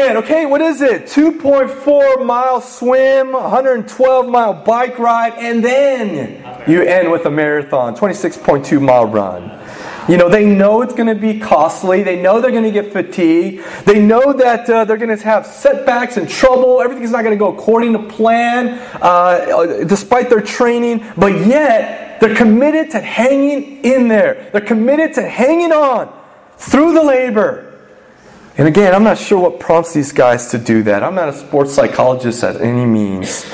Okay, 0.00 0.46
what 0.46 0.60
is 0.60 0.80
it? 0.80 1.04
2.4 1.04 2.24
mile 2.24 2.60
swim, 2.60 3.32
112 3.32 4.28
mile 4.28 4.54
bike 4.54 4.98
ride, 4.98 5.34
and 5.34 5.64
then 5.64 6.42
you 6.66 6.82
end 6.82 7.10
with 7.10 7.26
a 7.26 7.30
marathon, 7.30 7.94
26.2 7.94 8.80
mile 8.80 9.06
run. 9.06 9.58
You 10.08 10.16
know, 10.16 10.28
they 10.28 10.46
know 10.46 10.82
it's 10.82 10.94
going 10.94 11.06
to 11.06 11.14
be 11.14 11.38
costly. 11.38 12.02
They 12.02 12.20
know 12.20 12.40
they're 12.40 12.50
going 12.50 12.64
to 12.64 12.70
get 12.70 12.92
fatigued. 12.92 13.62
They 13.84 14.00
know 14.00 14.32
that 14.32 14.68
uh, 14.68 14.84
they're 14.84 14.96
going 14.96 15.16
to 15.16 15.24
have 15.24 15.46
setbacks 15.46 16.16
and 16.16 16.28
trouble. 16.28 16.80
Everything's 16.80 17.12
not 17.12 17.22
going 17.22 17.38
to 17.38 17.38
go 17.38 17.54
according 17.54 17.92
to 17.92 17.98
plan, 18.08 18.80
uh, 19.02 19.84
despite 19.84 20.30
their 20.30 20.40
training. 20.40 21.06
But 21.16 21.46
yet, 21.46 22.20
they're 22.20 22.34
committed 22.34 22.90
to 22.92 23.00
hanging 23.00 23.84
in 23.84 24.08
there. 24.08 24.50
They're 24.52 24.60
committed 24.60 25.14
to 25.14 25.28
hanging 25.28 25.72
on 25.72 26.12
through 26.56 26.94
the 26.94 27.02
labor 27.02 27.69
And 28.60 28.68
again, 28.68 28.94
I'm 28.94 29.04
not 29.04 29.16
sure 29.16 29.40
what 29.40 29.58
prompts 29.58 29.94
these 29.94 30.12
guys 30.12 30.50
to 30.50 30.58
do 30.58 30.82
that. 30.82 31.02
I'm 31.02 31.14
not 31.14 31.30
a 31.30 31.32
sports 31.32 31.72
psychologist 31.72 32.44
at 32.44 32.60
any 32.60 32.84
means. 32.84 33.50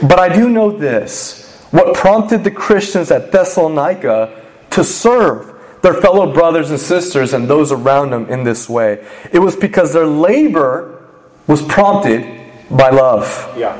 But 0.00 0.18
I 0.18 0.34
do 0.34 0.48
know 0.48 0.70
this 0.70 1.60
what 1.72 1.94
prompted 1.94 2.42
the 2.42 2.50
Christians 2.50 3.10
at 3.10 3.32
Thessalonica 3.32 4.42
to 4.70 4.82
serve 4.82 5.52
their 5.82 5.92
fellow 5.92 6.32
brothers 6.32 6.70
and 6.70 6.80
sisters 6.80 7.34
and 7.34 7.46
those 7.46 7.70
around 7.70 8.12
them 8.12 8.30
in 8.30 8.44
this 8.44 8.66
way. 8.66 9.06
It 9.30 9.40
was 9.40 9.54
because 9.54 9.92
their 9.92 10.06
labor 10.06 11.06
was 11.46 11.60
prompted 11.60 12.24
by 12.70 12.88
love. 12.88 13.26
Yeah. 13.58 13.76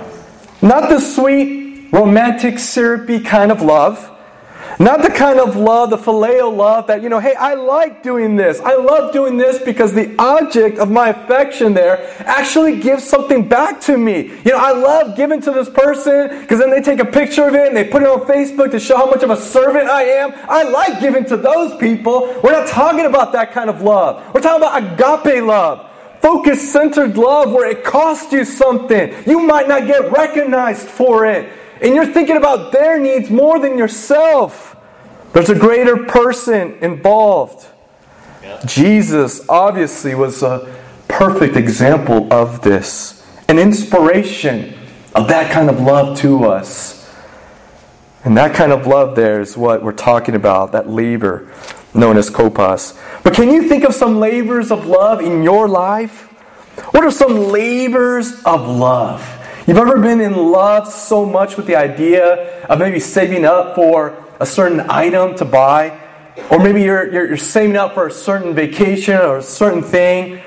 Not 0.61 0.91
the 0.91 1.01
sweet, 1.01 1.89
romantic, 1.91 2.59
syrupy 2.59 3.21
kind 3.21 3.51
of 3.51 3.63
love 3.63 4.13
not 4.79 5.03
the 5.03 5.09
kind 5.09 5.41
of 5.41 5.57
love, 5.57 5.91
the 5.91 5.97
phileo 5.97 6.55
love 6.55 6.87
that, 6.89 7.03
you 7.03 7.09
know, 7.09 7.19
hey, 7.19 7.35
I 7.35 7.55
like 7.55 8.03
doing 8.03 8.37
this. 8.37 8.61
I 8.61 8.75
love 8.75 9.13
doing 9.13 9.39
this 9.39 9.63
because 9.63 9.95
the 9.95 10.15
object 10.19 10.79
of 10.79 10.91
my 10.91 11.09
affection 11.09 11.73
there 11.73 12.15
actually 12.27 12.79
gives 12.81 13.03
something 13.03 13.49
back 13.49 13.81
to 13.83 13.97
me. 13.97 14.29
You 14.45 14.53
know, 14.53 14.59
I 14.59 14.73
love 14.73 15.17
giving 15.17 15.41
to 15.43 15.51
this 15.51 15.71
person 15.71 16.41
because 16.41 16.59
then 16.59 16.71
they 16.71 16.83
take 16.83 17.01
a 17.01 17.07
picture 17.07 17.49
of 17.49 17.55
it 17.55 17.69
and 17.69 17.77
they 17.77 17.85
put 17.85 18.03
it 18.03 18.09
on 18.09 18.21
Facebook 18.27 18.71
to 18.73 18.79
show 18.79 18.97
how 18.97 19.07
much 19.07 19.23
of 19.23 19.31
a 19.31 19.37
servant 19.37 19.89
I 19.89 20.03
am. 20.03 20.33
I 20.49 20.65
like 20.65 21.01
giving 21.01 21.25
to 21.27 21.37
those 21.37 21.75
people. 21.79 22.39
We're 22.43 22.53
not 22.53 22.69
talking 22.69 23.07
about 23.07 23.33
that 23.33 23.53
kind 23.53 23.71
of 23.71 23.81
love. 23.81 24.35
We're 24.35 24.43
talking 24.43 24.63
about 24.63 24.83
agape 24.83 25.43
love. 25.43 25.91
Focus 26.21 26.73
centered 26.73 27.17
love 27.17 27.53
where 27.53 27.71
it 27.71 27.85
costs 27.85 28.33
you 28.33 28.45
something. 28.45 29.15
You 29.27 29.41
might 29.41 29.69
not 29.69 29.87
get 29.87 30.11
recognized 30.11 30.89
for 30.89 31.25
it. 31.25 31.53
And 31.81 31.95
you're 31.95 32.07
thinking 32.07 32.37
about 32.37 32.73
their 32.73 32.99
needs 32.99 33.31
more 33.31 33.59
than 33.59 33.77
yourself. 33.77 34.77
There's 35.33 35.51
a 35.51 35.59
greater 35.59 36.05
person 36.05 36.79
involved. 36.81 37.67
Yeah. 38.43 38.63
Jesus 38.65 39.47
obviously 39.49 40.15
was 40.15 40.43
a 40.43 40.75
perfect 41.09 41.57
example 41.57 42.33
of 42.33 42.63
this, 42.63 43.27
an 43.49 43.59
inspiration 43.59 44.75
of 45.15 45.29
that 45.29 45.53
kind 45.53 45.69
of 45.69 45.81
love 45.81 46.19
to 46.19 46.45
us. 46.45 46.97
And 48.25 48.37
that 48.37 48.55
kind 48.55 48.73
of 48.73 48.87
love 48.87 49.15
there 49.15 49.41
is 49.41 49.57
what 49.57 49.83
we're 49.83 49.93
talking 49.93 50.35
about, 50.35 50.73
that 50.73 50.89
labor 50.89 51.53
known 51.95 52.17
as 52.17 52.31
kopos. 52.31 52.99
But 53.23 53.35
can 53.35 53.51
you 53.51 53.69
think 53.69 53.85
of 53.85 53.95
some 53.95 54.19
labors 54.19 54.71
of 54.71 54.87
love 54.87 55.21
in 55.21 55.43
your 55.43 55.69
life? 55.69 56.23
What 56.91 57.05
are 57.05 57.11
some 57.11 57.49
labors 57.49 58.43
of 58.45 58.67
love? 58.67 59.21
You've 59.67 59.79
ever 59.79 59.99
been 60.01 60.21
in 60.21 60.37
love 60.37 60.87
so 60.87 61.27
much 61.27 61.57
with 61.57 61.67
the 61.67 61.75
idea 61.75 62.65
of 62.67 62.79
maybe 62.79 63.01
saving 63.01 63.45
up 63.45 63.75
for 63.75 64.25
a 64.39 64.47
certain 64.47 64.79
item 64.89 65.35
to 65.39 65.45
buy? 65.45 66.01
Or 66.53 66.61
maybe 66.61 66.83
you're, 66.83 67.13
you're, 67.13 67.27
you're 67.27 67.37
saving 67.37 67.75
up 67.75 67.95
for 67.95 68.07
a 68.07 68.11
certain 68.13 68.55
vacation 68.55 69.17
or 69.17 69.39
a 69.39 69.43
certain 69.43 69.83
thing. 69.83 70.41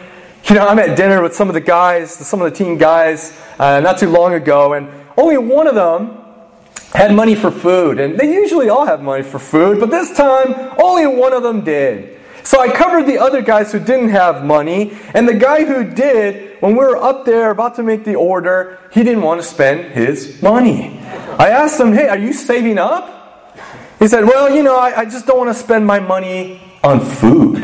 You 0.46 0.56
know, 0.56 0.66
I'm 0.66 0.80
at 0.80 0.96
dinner 0.96 1.22
with 1.22 1.36
some 1.36 1.50
of 1.50 1.54
the 1.54 1.60
guys, 1.60 2.14
some 2.14 2.42
of 2.42 2.50
the 2.50 2.56
teen 2.56 2.78
guys, 2.78 3.38
uh, 3.60 3.82
not 3.82 3.98
too 3.98 4.10
long 4.10 4.36
ago, 4.36 4.72
and 4.72 4.88
only 5.18 5.38
one 5.38 5.68
of 5.68 5.76
them 5.76 6.18
had 6.94 7.14
money 7.14 7.36
for 7.36 7.52
food. 7.52 8.00
And 8.00 8.18
they 8.18 8.34
usually 8.34 8.70
all 8.70 8.86
have 8.86 9.02
money 9.02 9.24
for 9.24 9.38
food, 9.38 9.82
but 9.82 9.92
this 9.92 10.16
time, 10.16 10.56
only 10.82 11.06
one 11.08 11.34
of 11.34 11.44
them 11.44 11.66
did. 11.66 12.19
So 12.44 12.60
I 12.60 12.70
covered 12.70 13.04
the 13.04 13.18
other 13.18 13.42
guys 13.42 13.72
who 13.72 13.80
didn't 13.80 14.10
have 14.10 14.44
money, 14.44 14.98
and 15.14 15.28
the 15.28 15.34
guy 15.34 15.66
who 15.66 15.84
did, 15.84 16.62
when 16.62 16.74
we 16.74 16.80
were 16.80 16.98
up 16.98 17.26
there 17.26 17.52
about 17.52 17.76
to 17.76 17.84
make 17.84 18.06
the 18.06 18.16
order, 18.16 18.80
he 18.92 19.04
didn't 19.04 19.22
want 19.22 19.42
to 19.42 19.48
spend 19.48 19.94
his 19.94 20.42
money. 20.42 21.00
I 21.00 21.50
asked 21.50 21.80
him, 21.80 21.94
Hey, 21.94 22.08
are 22.08 22.18
you 22.18 22.34
saving 22.34 22.78
up? 22.78 23.58
He 24.00 24.08
said, 24.08 24.26
Well, 24.26 24.54
you 24.56 24.64
know, 24.64 24.78
I, 24.78 25.02
I 25.02 25.06
just 25.06 25.26
don't 25.26 25.38
want 25.38 25.56
to 25.56 25.62
spend 25.62 25.86
my 25.86 26.00
money 26.00 26.62
on 26.84 27.02
food. 27.02 27.64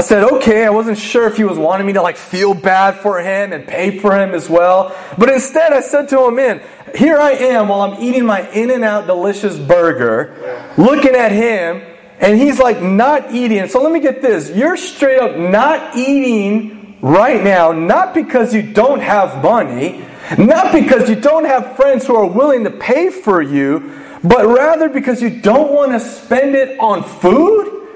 I 0.00 0.02
said, 0.02 0.24
okay, 0.24 0.64
I 0.64 0.70
wasn't 0.70 0.98
sure 0.98 1.26
if 1.26 1.36
he 1.36 1.44
was 1.44 1.58
wanting 1.58 1.86
me 1.86 1.92
to 1.94 2.02
like 2.02 2.16
feel 2.16 2.54
bad 2.54 2.94
for 3.00 3.20
him 3.20 3.52
and 3.52 3.66
pay 3.66 3.98
for 3.98 4.18
him 4.18 4.34
as 4.34 4.48
well. 4.48 4.96
But 5.18 5.28
instead, 5.28 5.72
I 5.72 5.80
said 5.80 6.08
to 6.10 6.24
him, 6.26 6.36
man, 6.36 6.62
here 6.94 7.18
I 7.18 7.32
am 7.32 7.68
while 7.68 7.82
I'm 7.82 8.02
eating 8.02 8.24
my 8.24 8.48
In 8.50 8.70
N 8.70 8.84
Out 8.84 9.06
delicious 9.06 9.58
burger, 9.58 10.72
looking 10.78 11.14
at 11.14 11.32
him, 11.32 11.82
and 12.20 12.38
he's 12.38 12.58
like 12.58 12.82
not 12.82 13.32
eating. 13.32 13.66
So 13.68 13.82
let 13.82 13.92
me 13.92 14.00
get 14.00 14.20
this. 14.20 14.50
You're 14.50 14.76
straight 14.76 15.18
up 15.18 15.36
not 15.36 15.96
eating 15.96 16.98
right 17.00 17.42
now, 17.42 17.72
not 17.72 18.12
because 18.12 18.54
you 18.54 18.62
don't 18.62 19.00
have 19.00 19.42
money, 19.42 20.04
not 20.38 20.72
because 20.72 21.08
you 21.08 21.16
don't 21.16 21.46
have 21.46 21.76
friends 21.76 22.06
who 22.06 22.14
are 22.14 22.26
willing 22.26 22.64
to 22.64 22.70
pay 22.70 23.10
for 23.10 23.40
you, 23.40 23.98
but 24.22 24.46
rather 24.46 24.90
because 24.90 25.22
you 25.22 25.40
don't 25.40 25.72
want 25.72 25.92
to 25.92 26.00
spend 26.00 26.54
it 26.54 26.78
on 26.78 27.02
food? 27.02 27.88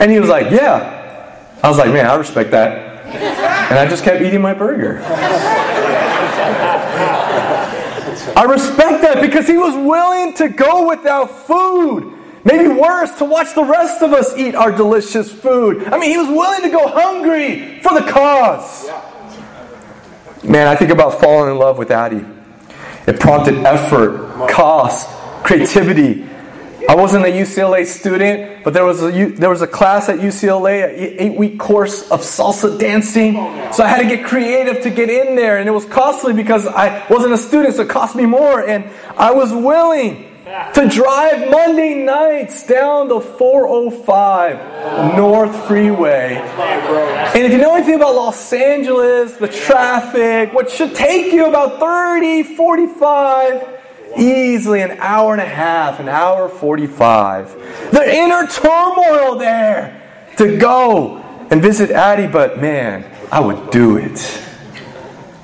And 0.00 0.10
he 0.10 0.20
was 0.20 0.28
like, 0.28 0.50
Yeah. 0.50 1.00
I 1.62 1.68
was 1.68 1.78
like, 1.78 1.88
Man, 1.88 2.04
I 2.06 2.14
respect 2.16 2.50
that. 2.50 2.92
And 3.06 3.78
I 3.78 3.86
just 3.88 4.04
kept 4.04 4.20
eating 4.20 4.42
my 4.42 4.52
burger. 4.52 5.00
I 8.36 8.44
respect 8.44 9.02
that 9.02 9.20
because 9.22 9.46
he 9.46 9.56
was 9.56 9.74
willing 9.74 10.34
to 10.34 10.48
go 10.48 10.88
without 10.88 11.30
food. 11.46 12.13
Maybe 12.44 12.68
worse, 12.68 13.16
to 13.18 13.24
watch 13.24 13.54
the 13.54 13.64
rest 13.64 14.02
of 14.02 14.12
us 14.12 14.36
eat 14.36 14.54
our 14.54 14.70
delicious 14.70 15.32
food. 15.32 15.84
I 15.84 15.98
mean, 15.98 16.10
he 16.10 16.18
was 16.18 16.28
willing 16.28 16.60
to 16.62 16.68
go 16.68 16.88
hungry 16.88 17.80
for 17.80 17.98
the 17.98 18.06
cause. 18.10 18.88
Man, 20.44 20.66
I 20.66 20.76
think 20.76 20.90
about 20.90 21.20
falling 21.20 21.52
in 21.52 21.58
love 21.58 21.78
with 21.78 21.90
Addie. 21.90 22.24
It 23.06 23.18
prompted 23.18 23.54
effort, 23.64 24.50
cost, 24.50 25.08
creativity. 25.42 26.26
I 26.86 26.94
wasn't 26.96 27.24
a 27.24 27.28
UCLA 27.28 27.86
student, 27.86 28.62
but 28.62 28.74
there 28.74 28.84
was 28.84 29.02
a, 29.02 29.10
there 29.10 29.48
was 29.48 29.62
a 29.62 29.66
class 29.66 30.10
at 30.10 30.18
UCLA, 30.18 30.84
an 30.84 31.16
eight 31.18 31.38
week 31.38 31.58
course 31.58 32.10
of 32.10 32.20
salsa 32.20 32.78
dancing. 32.78 33.36
Oh, 33.38 33.72
so 33.72 33.84
I 33.84 33.88
had 33.88 34.02
to 34.02 34.16
get 34.16 34.26
creative 34.26 34.82
to 34.82 34.90
get 34.90 35.08
in 35.08 35.34
there, 35.34 35.56
and 35.56 35.66
it 35.66 35.72
was 35.72 35.86
costly 35.86 36.34
because 36.34 36.66
I 36.66 37.06
wasn't 37.08 37.32
a 37.32 37.38
student, 37.38 37.74
so 37.74 37.82
it 37.82 37.88
cost 37.88 38.14
me 38.14 38.26
more. 38.26 38.60
And 38.60 38.84
I 39.16 39.32
was 39.32 39.50
willing 39.50 40.33
to 40.44 40.88
drive 40.90 41.50
Monday 41.50 41.94
nights 41.94 42.66
down 42.66 43.08
the 43.08 43.20
405 43.20 45.16
North 45.16 45.66
Freeway. 45.66 46.34
And 46.36 47.44
if 47.44 47.52
you 47.52 47.58
know 47.58 47.74
anything 47.74 47.94
about 47.94 48.14
Los 48.14 48.52
Angeles, 48.52 49.38
the 49.38 49.48
traffic, 49.48 50.52
what 50.52 50.70
should 50.70 50.94
take 50.94 51.32
you 51.32 51.46
about 51.46 51.80
30, 51.80 52.42
45, 52.42 53.80
easily 54.18 54.82
an 54.82 54.98
hour 55.00 55.32
and 55.32 55.40
a 55.40 55.46
half, 55.46 55.98
an 55.98 56.10
hour 56.10 56.50
45. 56.50 57.90
The 57.92 58.14
inner 58.14 58.46
turmoil 58.46 59.38
there 59.38 60.02
to 60.36 60.58
go 60.58 61.18
and 61.50 61.62
visit 61.62 61.90
Addie, 61.90 62.26
but 62.26 62.60
man, 62.60 63.10
I 63.32 63.40
would 63.40 63.70
do 63.70 63.96
it. 63.96 64.42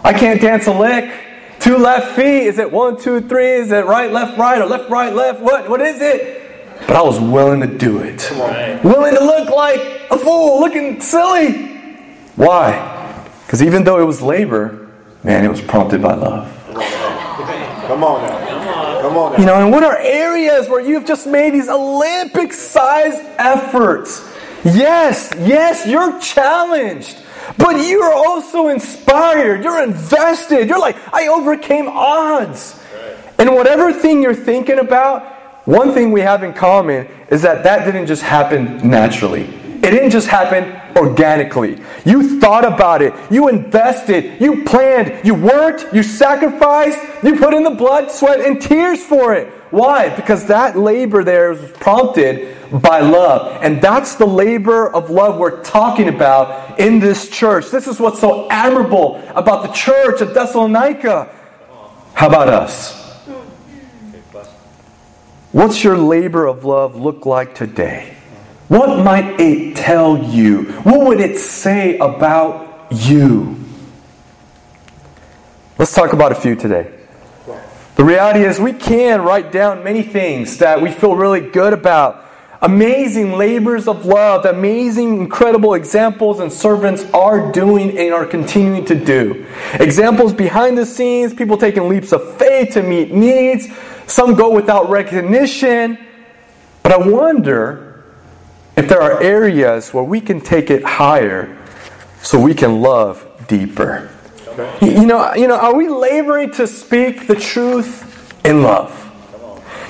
I 0.04 0.12
can't 0.12 0.42
dance 0.42 0.66
a 0.66 0.78
lick. 0.78 1.29
Two 1.60 1.76
left 1.76 2.16
feet. 2.16 2.46
Is 2.46 2.58
it 2.58 2.72
one, 2.72 2.98
two, 2.98 3.20
three? 3.20 3.52
Is 3.52 3.70
it 3.70 3.84
right, 3.84 4.10
left, 4.10 4.38
right, 4.38 4.60
or 4.60 4.66
left, 4.66 4.88
right, 4.90 5.14
left? 5.14 5.40
What? 5.40 5.68
What 5.68 5.80
is 5.82 6.00
it? 6.00 6.40
But 6.86 6.96
I 6.96 7.02
was 7.02 7.20
willing 7.20 7.60
to 7.60 7.66
do 7.66 7.98
it. 7.98 8.30
Right. 8.32 8.82
Willing 8.82 9.14
to 9.14 9.20
look 9.20 9.50
like 9.50 9.80
a 10.10 10.18
fool, 10.18 10.60
looking 10.60 11.00
silly. 11.00 11.68
Why? 12.36 13.24
Because 13.44 13.62
even 13.62 13.84
though 13.84 14.00
it 14.00 14.04
was 14.04 14.22
labor, 14.22 14.88
man, 15.22 15.44
it 15.44 15.48
was 15.48 15.60
prompted 15.60 16.00
by 16.00 16.14
love. 16.14 16.50
Come 17.86 18.04
on 18.04 18.22
now. 18.22 19.00
Come 19.02 19.16
on 19.16 19.32
now. 19.32 19.38
You 19.38 19.44
know, 19.44 19.54
and 19.56 19.70
what 19.70 19.84
are 19.84 19.98
areas 19.98 20.68
where 20.68 20.80
you've 20.80 21.04
just 21.04 21.26
made 21.26 21.52
these 21.52 21.68
Olympic 21.68 22.52
sized 22.54 23.22
efforts? 23.38 24.26
Yes, 24.64 25.32
yes, 25.38 25.86
you're 25.86 26.18
challenged. 26.20 27.18
But 27.56 27.86
you 27.86 28.02
are 28.02 28.12
also 28.12 28.68
inspired. 28.68 29.64
You're 29.64 29.82
invested. 29.82 30.68
You're 30.68 30.78
like, 30.78 30.96
I 31.12 31.28
overcame 31.28 31.88
odds. 31.88 32.80
And 33.38 33.54
whatever 33.54 33.92
thing 33.92 34.22
you're 34.22 34.34
thinking 34.34 34.78
about, 34.78 35.24
one 35.66 35.94
thing 35.94 36.12
we 36.12 36.20
have 36.20 36.42
in 36.42 36.52
common 36.52 37.06
is 37.30 37.42
that 37.42 37.64
that 37.64 37.84
didn't 37.84 38.06
just 38.06 38.22
happen 38.22 38.88
naturally. 38.88 39.42
It 39.42 39.92
didn't 39.92 40.10
just 40.10 40.28
happen 40.28 40.78
organically. 40.96 41.80
You 42.04 42.38
thought 42.38 42.66
about 42.66 43.00
it. 43.00 43.14
You 43.30 43.48
invested. 43.48 44.40
You 44.40 44.64
planned. 44.64 45.24
You 45.24 45.34
worked. 45.34 45.94
You 45.94 46.02
sacrificed. 46.02 46.98
You 47.22 47.36
put 47.36 47.54
in 47.54 47.62
the 47.62 47.70
blood, 47.70 48.10
sweat, 48.10 48.40
and 48.40 48.60
tears 48.60 49.02
for 49.02 49.32
it. 49.34 49.48
Why? 49.70 50.14
Because 50.14 50.46
that 50.46 50.76
labor 50.76 51.24
there 51.24 51.50
was 51.50 51.72
prompted 51.72 52.58
by 52.72 53.00
love. 53.00 53.58
And 53.62 53.80
that's 53.80 54.14
the 54.14 54.26
labor 54.26 54.92
of 54.92 55.10
love 55.10 55.38
we're 55.38 55.62
talking 55.62 56.08
about 56.08 56.78
in 56.78 57.00
this 57.00 57.28
church. 57.28 57.70
This 57.70 57.86
is 57.86 57.98
what's 57.98 58.20
so 58.20 58.48
admirable 58.50 59.22
about 59.34 59.62
the 59.66 59.72
church 59.72 60.20
of 60.20 60.34
Thessalonica. 60.34 61.34
How 62.14 62.28
about 62.28 62.48
us? 62.48 62.98
What's 65.52 65.82
your 65.82 65.96
labor 65.96 66.46
of 66.46 66.64
love 66.64 66.94
look 66.94 67.26
like 67.26 67.54
today? 67.54 68.16
What 68.68 69.04
might 69.04 69.40
it 69.40 69.74
tell 69.74 70.16
you? 70.16 70.70
What 70.82 71.06
would 71.06 71.20
it 71.20 71.38
say 71.38 71.98
about 71.98 72.86
you? 72.92 73.56
Let's 75.76 75.92
talk 75.92 76.12
about 76.12 76.30
a 76.30 76.36
few 76.36 76.54
today. 76.54 76.92
The 77.96 78.04
reality 78.04 78.44
is, 78.44 78.60
we 78.60 78.72
can 78.72 79.22
write 79.22 79.50
down 79.50 79.82
many 79.82 80.02
things 80.02 80.58
that 80.58 80.80
we 80.80 80.92
feel 80.92 81.16
really 81.16 81.40
good 81.40 81.72
about 81.72 82.24
amazing 82.62 83.32
labors 83.32 83.88
of 83.88 84.04
love, 84.04 84.44
amazing, 84.44 85.20
incredible 85.20 85.74
examples 85.74 86.40
and 86.40 86.52
servants 86.52 87.04
are 87.12 87.50
doing 87.52 87.96
and 87.96 88.12
are 88.12 88.26
continuing 88.26 88.84
to 88.84 88.94
do. 88.94 89.46
Examples 89.74 90.32
behind 90.32 90.76
the 90.76 90.84
scenes, 90.84 91.32
people 91.32 91.56
taking 91.56 91.88
leaps 91.88 92.12
of 92.12 92.36
faith 92.36 92.74
to 92.74 92.82
meet 92.82 93.12
needs. 93.12 93.68
Some 94.06 94.34
go 94.34 94.54
without 94.54 94.90
recognition. 94.90 95.98
But 96.82 96.92
I 96.92 96.98
wonder 97.08 98.04
if 98.76 98.88
there 98.88 99.00
are 99.00 99.22
areas 99.22 99.94
where 99.94 100.04
we 100.04 100.20
can 100.20 100.40
take 100.40 100.70
it 100.70 100.82
higher 100.84 101.56
so 102.22 102.40
we 102.40 102.54
can 102.54 102.82
love 102.82 103.26
deeper. 103.48 104.10
You 104.82 105.06
know, 105.06 105.34
you 105.34 105.46
know, 105.48 105.56
are 105.56 105.74
we 105.74 105.88
laboring 105.88 106.50
to 106.52 106.66
speak 106.66 107.26
the 107.26 107.36
truth 107.36 108.44
in 108.44 108.62
love? 108.62 108.99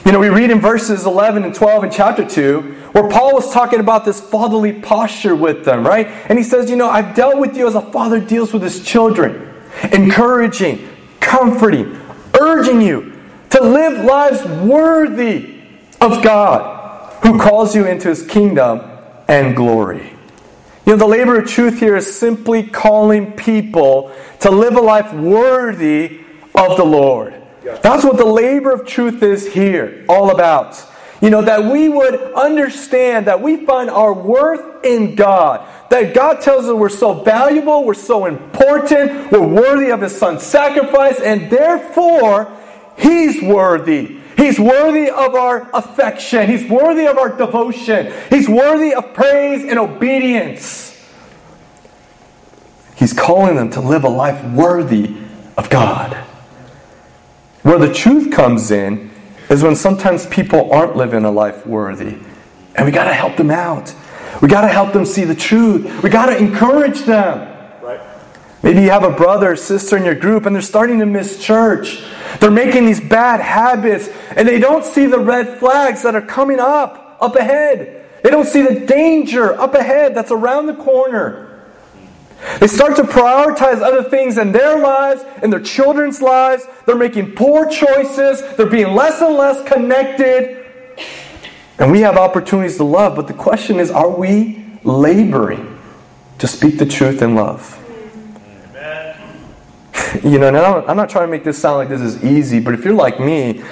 You 0.05 0.13
know, 0.13 0.19
we 0.19 0.29
read 0.29 0.51
in 0.51 0.61
verses 0.61 1.05
11 1.05 1.45
and 1.45 1.55
12 1.55 1.85
in 1.85 1.91
chapter 1.91 2.27
2 2.27 2.61
where 2.93 3.09
Paul 3.09 3.35
was 3.35 3.53
talking 3.53 3.81
about 3.81 4.05
this 4.05 4.21
fatherly 4.21 4.73
posture 4.73 5.37
with 5.37 5.65
them, 5.65 5.87
right? 5.87 6.07
And 6.29 6.39
he 6.39 6.45
says, 6.45 6.71
You 6.71 6.77
know, 6.77 6.89
I've 6.89 7.15
dealt 7.15 7.39
with 7.39 7.57
you 7.57 7.67
as 7.67 7.75
a 7.75 7.83
father 7.83 8.21
deals 8.21 8.53
with 8.53 8.63
his 8.63 8.83
children, 8.85 9.55
encouraging, 9.93 10.89
comforting, 11.21 12.01
urging 12.41 12.81
you 12.81 13.21
to 13.51 13.63
live 13.63 14.05
lives 14.05 14.45
worthy 14.63 15.61
of 16.01 16.23
God 16.23 17.13
who 17.23 17.39
calls 17.39 17.75
you 17.75 17.87
into 17.87 18.09
his 18.09 18.27
kingdom 18.27 18.81
and 19.29 19.55
glory. 19.55 20.17
You 20.87 20.95
know, 20.95 20.97
the 20.97 21.07
labor 21.07 21.39
of 21.39 21.49
truth 21.49 21.79
here 21.79 21.97
is 21.97 22.19
simply 22.19 22.63
calling 22.63 23.33
people 23.33 24.13
to 24.41 24.51
live 24.51 24.75
a 24.75 24.81
life 24.81 25.13
worthy 25.13 26.21
of 26.55 26.77
the 26.77 26.85
Lord. 26.85 27.40
That's 27.63 28.05
what 28.05 28.17
the 28.17 28.25
labor 28.25 28.73
of 28.73 28.87
truth 28.87 29.23
is 29.23 29.53
here, 29.53 30.05
all 30.09 30.31
about. 30.31 30.85
You 31.21 31.29
know, 31.29 31.43
that 31.43 31.71
we 31.71 31.89
would 31.89 32.15
understand 32.33 33.27
that 33.27 33.43
we 33.43 33.67
find 33.67 33.91
our 33.91 34.15
worth 34.15 34.85
in 34.85 35.15
God. 35.15 35.69
That 35.91 36.15
God 36.15 36.41
tells 36.41 36.65
us 36.65 36.73
we're 36.73 36.89
so 36.89 37.23
valuable, 37.23 37.85
we're 37.85 37.93
so 37.95 38.25
important, 38.25 39.31
we're 39.31 39.47
worthy 39.47 39.91
of 39.91 40.01
His 40.01 40.17
Son's 40.17 40.43
sacrifice, 40.43 41.21
and 41.21 41.51
therefore, 41.51 42.57
He's 42.97 43.43
worthy. 43.43 44.21
He's 44.37 44.59
worthy 44.59 45.11
of 45.11 45.35
our 45.35 45.69
affection. 45.75 46.49
He's 46.49 46.69
worthy 46.71 47.07
of 47.07 47.19
our 47.19 47.37
devotion. 47.37 48.11
He's 48.31 48.49
worthy 48.49 48.95
of 48.95 49.13
praise 49.13 49.65
and 49.65 49.79
obedience. 49.79 50.97
He's 52.97 53.13
calling 53.13 53.57
them 53.57 53.71
to 53.73 53.81
live 53.81 54.05
a 54.05 54.09
life 54.09 54.43
worthy 54.55 55.15
of 55.59 55.69
God. 55.69 56.27
Where 57.63 57.79
the 57.79 57.93
truth 57.93 58.33
comes 58.33 58.71
in 58.71 59.11
is 59.51 59.63
when 59.63 59.77
sometimes 59.77 60.27
people 60.27 60.73
aren't 60.73 60.97
living 60.97 61.25
a 61.25 61.31
life 61.31 61.67
worthy. 61.67 62.19
And 62.75 62.87
we 62.87 62.93
got 62.93 63.05
to 63.05 63.13
help 63.13 63.37
them 63.37 63.51
out. 63.51 63.95
We 64.41 64.49
got 64.49 64.63
to 64.63 64.69
help 64.69 64.93
them 64.93 65.05
see 65.05 65.25
the 65.25 65.35
truth. 65.35 66.03
We 66.03 66.09
got 66.09 66.27
to 66.27 66.39
encourage 66.39 67.03
them. 67.03 67.41
Right. 67.83 68.01
Maybe 68.63 68.83
you 68.83 68.91
have 68.91 69.05
a 69.05 69.11
brother 69.11 69.53
or 69.53 69.57
sister 69.57 69.97
in 69.97 70.05
your 70.05 70.15
group 70.15 70.47
and 70.47 70.55
they're 70.55 70.63
starting 70.63 71.01
to 71.01 71.07
miss 71.07 71.45
church. 71.45 72.03
They're 72.39 72.51
making 72.51 72.87
these 72.87 73.01
bad 73.01 73.41
habits 73.41 74.09
and 74.37 74.49
they 74.49 74.59
don't 74.59 74.85
see 74.85 75.07
the 75.07 75.19
red 75.19 75.59
flags 75.59 76.03
that 76.05 76.15
are 76.15 76.23
coming 76.23 76.61
up, 76.61 77.19
up 77.21 77.37
ahead. 77.37 78.07
They 78.23 78.31
don't 78.31 78.47
see 78.47 78.63
the 78.63 78.87
danger 78.87 79.59
up 79.61 79.75
ahead 79.75 80.15
that's 80.15 80.31
around 80.31 80.67
the 80.67 80.75
corner. 80.75 81.50
They 82.59 82.67
start 82.67 82.97
to 82.97 83.03
prioritize 83.03 83.83
other 83.83 84.03
things 84.03 84.39
in 84.39 84.53
their 84.53 84.79
lives, 84.79 85.23
in 85.43 85.51
their 85.51 85.61
children's 85.61 86.23
lives. 86.23 86.67
They're 86.87 86.97
making 86.97 87.33
poor 87.33 87.69
choices. 87.69 88.43
They're 88.57 88.67
being 88.67 88.95
less 88.95 89.21
and 89.21 89.35
less 89.35 89.67
connected. 89.71 90.67
And 91.79 91.91
we 91.93 92.01
have 92.01 92.17
opportunities 92.17 92.77
to 92.77 92.85
love, 92.85 93.17
but 93.17 93.27
the 93.27 93.35
question 93.35 93.79
is 93.79 93.91
are 93.91 94.11
we 94.11 94.65
laboring 94.85 95.79
to 96.39 96.47
speak 96.47 96.79
the 96.79 96.87
truth 96.87 97.23
in 97.23 97.35
love? 97.35 97.77
you 100.23 100.39
know, 100.39 100.49
and 100.49 100.57
I'm 100.57 100.97
not 100.97 101.09
trying 101.09 101.27
to 101.27 101.31
make 101.31 101.45
this 101.45 101.59
sound 101.59 101.77
like 101.77 101.89
this 101.89 102.01
is 102.01 102.25
easy, 102.25 102.61
but 102.61 102.75
if 102.75 102.85
you're 102.85 102.95
like 102.95 103.21
me, 103.21 103.63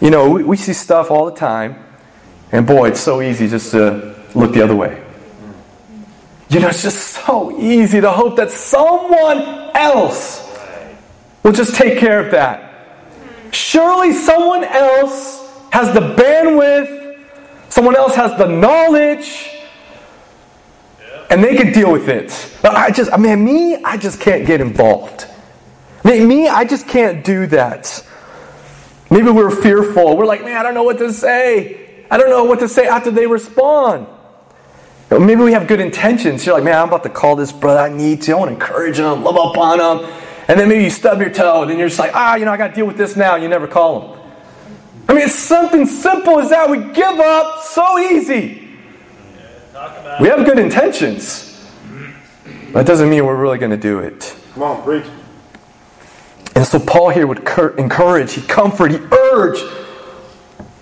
you 0.00 0.10
know, 0.10 0.30
we, 0.30 0.44
we 0.44 0.56
see 0.56 0.72
stuff 0.72 1.10
all 1.10 1.26
the 1.26 1.36
time, 1.36 1.82
and 2.52 2.66
boy, 2.66 2.88
it's 2.88 3.00
so 3.00 3.20
easy 3.20 3.48
just 3.48 3.72
to 3.72 4.16
look 4.34 4.52
the 4.52 4.62
other 4.62 4.76
way. 4.76 5.02
You 6.50 6.58
know, 6.58 6.66
it's 6.68 6.82
just 6.82 7.24
so 7.24 7.56
easy 7.60 8.00
to 8.00 8.10
hope 8.10 8.36
that 8.36 8.50
someone 8.50 9.38
else 9.72 10.46
will 11.44 11.52
just 11.52 11.76
take 11.76 12.00
care 12.00 12.18
of 12.18 12.32
that. 12.32 13.54
Surely 13.54 14.12
someone 14.12 14.64
else 14.64 15.48
has 15.70 15.94
the 15.94 16.00
bandwidth, 16.00 17.20
someone 17.68 17.94
else 17.94 18.16
has 18.16 18.36
the 18.36 18.46
knowledge, 18.46 19.48
and 21.30 21.42
they 21.42 21.56
can 21.56 21.72
deal 21.72 21.92
with 21.92 22.08
it. 22.08 22.52
But 22.62 22.74
I 22.74 22.90
just, 22.90 23.12
I 23.12 23.16
mean, 23.16 23.44
me, 23.44 23.76
I 23.84 23.96
just 23.96 24.20
can't 24.20 24.44
get 24.44 24.60
involved. 24.60 25.26
I 26.04 26.10
mean, 26.10 26.26
me, 26.26 26.48
I 26.48 26.64
just 26.64 26.88
can't 26.88 27.24
do 27.24 27.46
that. 27.46 28.04
Maybe 29.08 29.30
we're 29.30 29.50
fearful. 29.50 30.16
We're 30.16 30.26
like, 30.26 30.42
man, 30.42 30.56
I 30.56 30.64
don't 30.64 30.74
know 30.74 30.82
what 30.82 30.98
to 30.98 31.12
say. 31.12 32.06
I 32.10 32.18
don't 32.18 32.30
know 32.30 32.42
what 32.42 32.58
to 32.58 32.68
say 32.68 32.88
after 32.88 33.12
they 33.12 33.28
respond. 33.28 34.08
Maybe 35.10 35.42
we 35.42 35.52
have 35.52 35.66
good 35.66 35.80
intentions. 35.80 36.46
You're 36.46 36.54
like, 36.54 36.62
man, 36.62 36.78
I'm 36.78 36.88
about 36.88 37.02
to 37.02 37.08
call 37.08 37.34
this 37.34 37.50
brother. 37.50 37.80
I 37.80 37.88
need 37.88 38.22
to. 38.22 38.32
I 38.32 38.34
want 38.36 38.48
to 38.48 38.54
encourage 38.54 38.98
him, 38.98 39.24
love 39.24 39.36
up 39.36 39.58
on 39.58 39.80
him. 39.80 40.10
And 40.46 40.58
then 40.58 40.68
maybe 40.68 40.84
you 40.84 40.90
stub 40.90 41.20
your 41.20 41.30
toe, 41.30 41.62
and 41.62 41.78
you're 41.78 41.88
just 41.88 41.98
like, 41.98 42.12
ah, 42.14 42.36
you 42.36 42.44
know, 42.44 42.52
I 42.52 42.56
got 42.56 42.68
to 42.68 42.74
deal 42.74 42.86
with 42.86 42.96
this 42.96 43.16
now. 43.16 43.36
You 43.36 43.48
never 43.48 43.66
call 43.66 44.14
him. 44.14 44.20
I 45.08 45.14
mean, 45.14 45.24
it's 45.24 45.34
something 45.34 45.86
simple 45.86 46.38
as 46.38 46.50
that. 46.50 46.70
We 46.70 46.78
give 46.92 47.18
up 47.18 47.62
so 47.62 47.98
easy. 47.98 48.68
We 50.20 50.28
have 50.28 50.44
good 50.44 50.58
intentions, 50.58 51.58
That 52.72 52.86
doesn't 52.86 53.08
mean 53.08 53.24
we're 53.24 53.36
really 53.36 53.58
going 53.58 53.70
to 53.70 53.76
do 53.76 54.00
it. 54.00 54.36
Come 54.54 54.62
on, 54.62 54.82
preach. 54.82 55.06
And 56.54 56.66
so 56.66 56.78
Paul 56.78 57.08
here 57.08 57.26
would 57.26 57.38
encourage, 57.78 58.34
he 58.34 58.42
comfort, 58.42 58.90
he 58.90 58.98
urge 58.98 59.60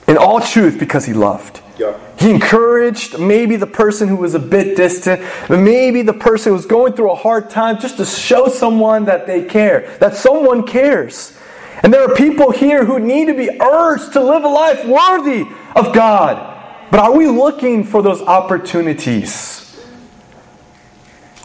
in 0.09 0.17
all 0.17 0.41
truth 0.41 0.79
because 0.79 1.05
he 1.05 1.12
loved. 1.12 1.61
He 2.19 2.31
encouraged 2.31 3.19
maybe 3.19 3.57
the 3.57 3.67
person 3.67 4.09
who 4.09 4.17
was 4.17 4.35
a 4.35 4.41
bit 4.41 4.77
distant, 4.77 5.23
maybe 5.49 6.03
the 6.03 6.12
person 6.12 6.51
who 6.51 6.57
was 6.57 6.67
going 6.67 6.95
through 6.95 7.12
a 7.12 7.14
hard 7.14 7.51
time, 7.51 7.79
just 7.79 7.99
to 7.99 8.05
show 8.05 8.49
someone 8.49 9.05
that 9.05 9.27
they 9.27 9.45
care, 9.45 9.97
that 10.01 10.17
someone 10.17 10.67
cares. 10.67 11.38
And 11.83 11.95
there 11.95 12.03
are 12.03 12.14
people 12.14 12.51
here 12.51 12.85
who 12.85 12.99
need 12.99 13.27
to 13.27 13.35
be 13.35 13.49
urged 13.61 14.12
to 14.14 14.21
live 14.21 14.43
a 14.43 14.49
life 14.49 14.85
worthy 14.85 15.47
of 15.77 15.95
God. 15.95 16.57
But 16.91 17.01
are 17.01 17.17
we 17.17 17.29
looking 17.29 17.85
for 17.85 18.03
those 18.03 18.21
opportunities? 18.23 19.64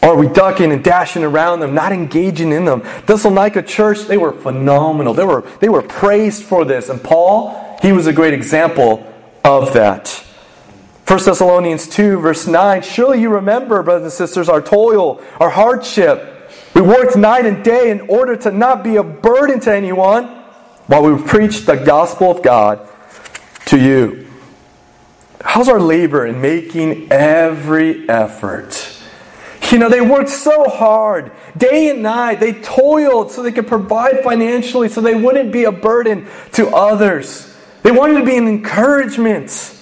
Or 0.02 0.10
are 0.10 0.18
we 0.18 0.28
ducking 0.28 0.72
and 0.72 0.84
dashing 0.84 1.24
around 1.24 1.60
them, 1.60 1.76
not 1.76 1.92
engaging 1.92 2.52
in 2.52 2.66
them? 2.66 2.82
Thessalonica 3.06 3.62
church, 3.62 4.02
they 4.02 4.18
were 4.18 4.34
phenomenal. 4.34 5.14
They 5.14 5.24
were, 5.24 5.42
they 5.60 5.70
were 5.70 5.82
praised 5.82 6.44
for 6.44 6.66
this. 6.66 6.90
And 6.90 7.02
Paul, 7.02 7.78
he 7.82 7.92
was 7.92 8.08
a 8.08 8.14
great 8.14 8.34
example 8.34 9.13
of 9.44 9.74
that. 9.74 10.24
1 11.08 11.26
Thessalonians 11.26 11.88
2, 11.88 12.20
verse 12.20 12.48
9 12.48 12.82
Surely 12.82 13.22
you 13.22 13.30
remember, 13.30 13.84
brothers 13.84 14.04
and 14.04 14.14
sisters, 14.14 14.48
our 14.48 14.62
toil, 14.62 15.22
our 15.40 15.50
hardship. 15.50 16.52
We 16.74 16.82
worked 16.82 17.16
night 17.16 17.46
and 17.46 17.64
day 17.64 17.92
in 17.92 18.02
order 18.02 18.36
to 18.38 18.52
not 18.52 18.84
be 18.84 18.96
a 18.96 19.04
burden 19.04 19.60
to 19.62 19.74
anyone 19.74 20.26
while 20.88 21.04
we 21.04 21.22
preached 21.22 21.66
the 21.66 21.76
gospel 21.76 22.32
of 22.32 22.42
God 22.42 22.88
to 23.66 23.78
you. 23.78 24.28
How's 25.42 25.68
our 25.68 25.80
labor 25.80 26.26
in 26.26 26.42
making 26.42 27.12
every 27.12 28.08
effort? 28.10 28.90
You 29.72 29.80
know, 29.80 29.90
they 29.90 30.02
worked 30.02 30.30
so 30.30 30.66
hard, 30.66 31.32
day 31.58 31.90
and 31.90 32.04
night. 32.04 32.40
They 32.40 32.54
toiled 32.54 33.32
so 33.32 33.42
they 33.42 33.52
could 33.52 33.68
provide 33.68 34.24
financially 34.24 34.88
so 34.88 35.02
they 35.02 35.16
wouldn't 35.16 35.52
be 35.52 35.64
a 35.64 35.72
burden 35.72 36.28
to 36.54 36.70
others. 36.70 37.53
They 37.84 37.92
wanted 37.92 38.20
to 38.20 38.26
be 38.26 38.38
an 38.38 38.48
encouragement 38.48 39.80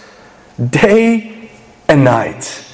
day 0.69 1.49
and 1.87 2.03
night. 2.03 2.67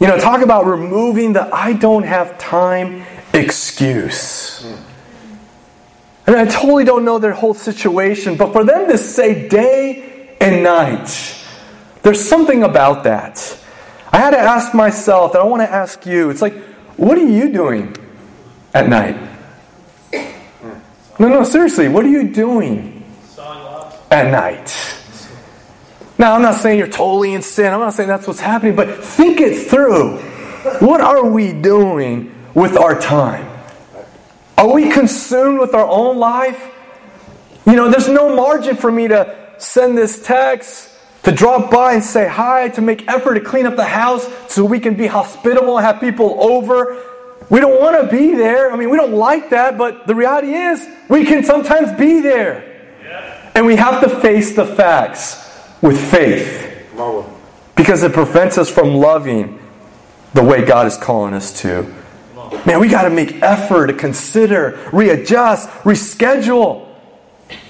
You 0.00 0.08
know, 0.08 0.18
talk 0.18 0.42
about 0.42 0.66
removing 0.66 1.32
the 1.32 1.48
I 1.54 1.72
don't 1.72 2.02
have 2.02 2.38
time 2.38 3.04
excuse. 3.32 4.64
Mean, 6.26 6.38
I 6.38 6.44
totally 6.44 6.84
don't 6.84 7.04
know 7.04 7.18
their 7.18 7.32
whole 7.32 7.54
situation, 7.54 8.36
but 8.36 8.52
for 8.52 8.64
them 8.64 8.90
to 8.90 8.98
say 8.98 9.48
day 9.48 10.36
and 10.40 10.64
night, 10.64 11.36
there's 12.02 12.28
something 12.28 12.64
about 12.64 13.04
that. 13.04 13.56
I 14.12 14.18
had 14.18 14.30
to 14.30 14.38
ask 14.38 14.74
myself, 14.74 15.34
and 15.34 15.42
I 15.42 15.46
want 15.46 15.62
to 15.62 15.70
ask 15.70 16.04
you, 16.04 16.30
it's 16.30 16.42
like, 16.42 16.54
what 16.96 17.16
are 17.16 17.28
you 17.28 17.52
doing 17.52 17.96
at 18.74 18.88
night? 18.88 19.16
No, 21.18 21.28
no, 21.28 21.44
seriously, 21.44 21.88
what 21.88 22.04
are 22.04 22.10
you 22.10 22.28
doing 22.28 22.95
at 24.10 24.30
night. 24.30 24.74
Now, 26.18 26.34
I'm 26.34 26.42
not 26.42 26.54
saying 26.54 26.78
you're 26.78 26.88
totally 26.88 27.34
in 27.34 27.42
sin. 27.42 27.72
I'm 27.72 27.80
not 27.80 27.92
saying 27.92 28.08
that's 28.08 28.26
what's 28.26 28.40
happening, 28.40 28.74
but 28.74 29.04
think 29.04 29.40
it 29.40 29.68
through. 29.68 30.18
What 30.80 31.00
are 31.00 31.24
we 31.26 31.52
doing 31.52 32.34
with 32.54 32.76
our 32.76 32.98
time? 32.98 33.46
Are 34.56 34.72
we 34.72 34.90
consumed 34.90 35.58
with 35.58 35.74
our 35.74 35.86
own 35.86 36.16
life? 36.16 36.72
You 37.66 37.74
know, 37.74 37.90
there's 37.90 38.08
no 38.08 38.34
margin 38.34 38.76
for 38.76 38.90
me 38.90 39.08
to 39.08 39.36
send 39.58 39.98
this 39.98 40.22
text, 40.22 40.90
to 41.24 41.32
drop 41.32 41.70
by 41.70 41.94
and 41.94 42.02
say 42.02 42.26
hi, 42.26 42.68
to 42.70 42.80
make 42.80 43.06
effort 43.08 43.34
to 43.34 43.40
clean 43.40 43.66
up 43.66 43.76
the 43.76 43.84
house 43.84 44.26
so 44.48 44.64
we 44.64 44.80
can 44.80 44.94
be 44.94 45.06
hospitable 45.06 45.76
and 45.76 45.84
have 45.84 46.00
people 46.00 46.36
over. 46.40 47.02
We 47.50 47.60
don't 47.60 47.78
want 47.80 48.00
to 48.00 48.16
be 48.16 48.34
there. 48.34 48.72
I 48.72 48.76
mean, 48.76 48.88
we 48.88 48.96
don't 48.96 49.12
like 49.12 49.50
that, 49.50 49.76
but 49.76 50.06
the 50.06 50.14
reality 50.14 50.54
is 50.54 50.88
we 51.08 51.24
can 51.24 51.44
sometimes 51.44 51.92
be 51.98 52.20
there. 52.20 52.75
And 53.56 53.64
we 53.64 53.76
have 53.76 54.02
to 54.02 54.20
face 54.20 54.54
the 54.54 54.66
facts 54.66 55.50
with 55.80 55.98
faith 55.98 56.86
because 57.74 58.02
it 58.02 58.12
prevents 58.12 58.58
us 58.58 58.68
from 58.68 58.94
loving 58.94 59.58
the 60.34 60.42
way 60.42 60.62
God 60.62 60.86
is 60.86 60.98
calling 60.98 61.32
us 61.32 61.58
to. 61.62 61.82
Man, 62.66 62.80
we 62.80 62.88
got 62.88 63.04
to 63.04 63.10
make 63.10 63.42
effort 63.42 63.86
to 63.86 63.94
consider, 63.94 64.90
readjust, 64.92 65.70
reschedule. 65.84 66.86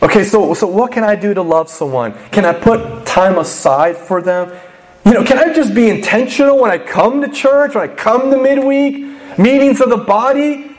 Okay, 0.03 0.25
so, 0.25 0.55
so 0.55 0.67
what 0.67 0.91
can 0.91 1.05
I 1.05 1.15
do 1.15 1.33
to 1.35 1.43
love 1.43 1.71
someone? 1.71 2.15
Can 2.31 2.45
I 2.45 2.53
put 2.53 3.07
time 3.07 3.39
aside 3.39 3.97
for 3.97 4.21
them? 4.21 4.59
You 5.05 5.15
know, 5.15 5.23
can 5.23 5.39
I 5.39 5.55
just 5.55 5.73
be 5.73 5.89
intentional 5.89 6.59
when 6.59 6.73
I 6.73 6.79
come 6.79 7.21
to 7.21 7.29
church, 7.29 7.77
when 7.77 7.89
I 7.89 7.95
come 7.95 8.33
to 8.33 8.37
midweek, 8.37 9.39
meetings 9.39 9.81
of 9.81 9.91
the 9.91 9.99
body? 9.99 10.76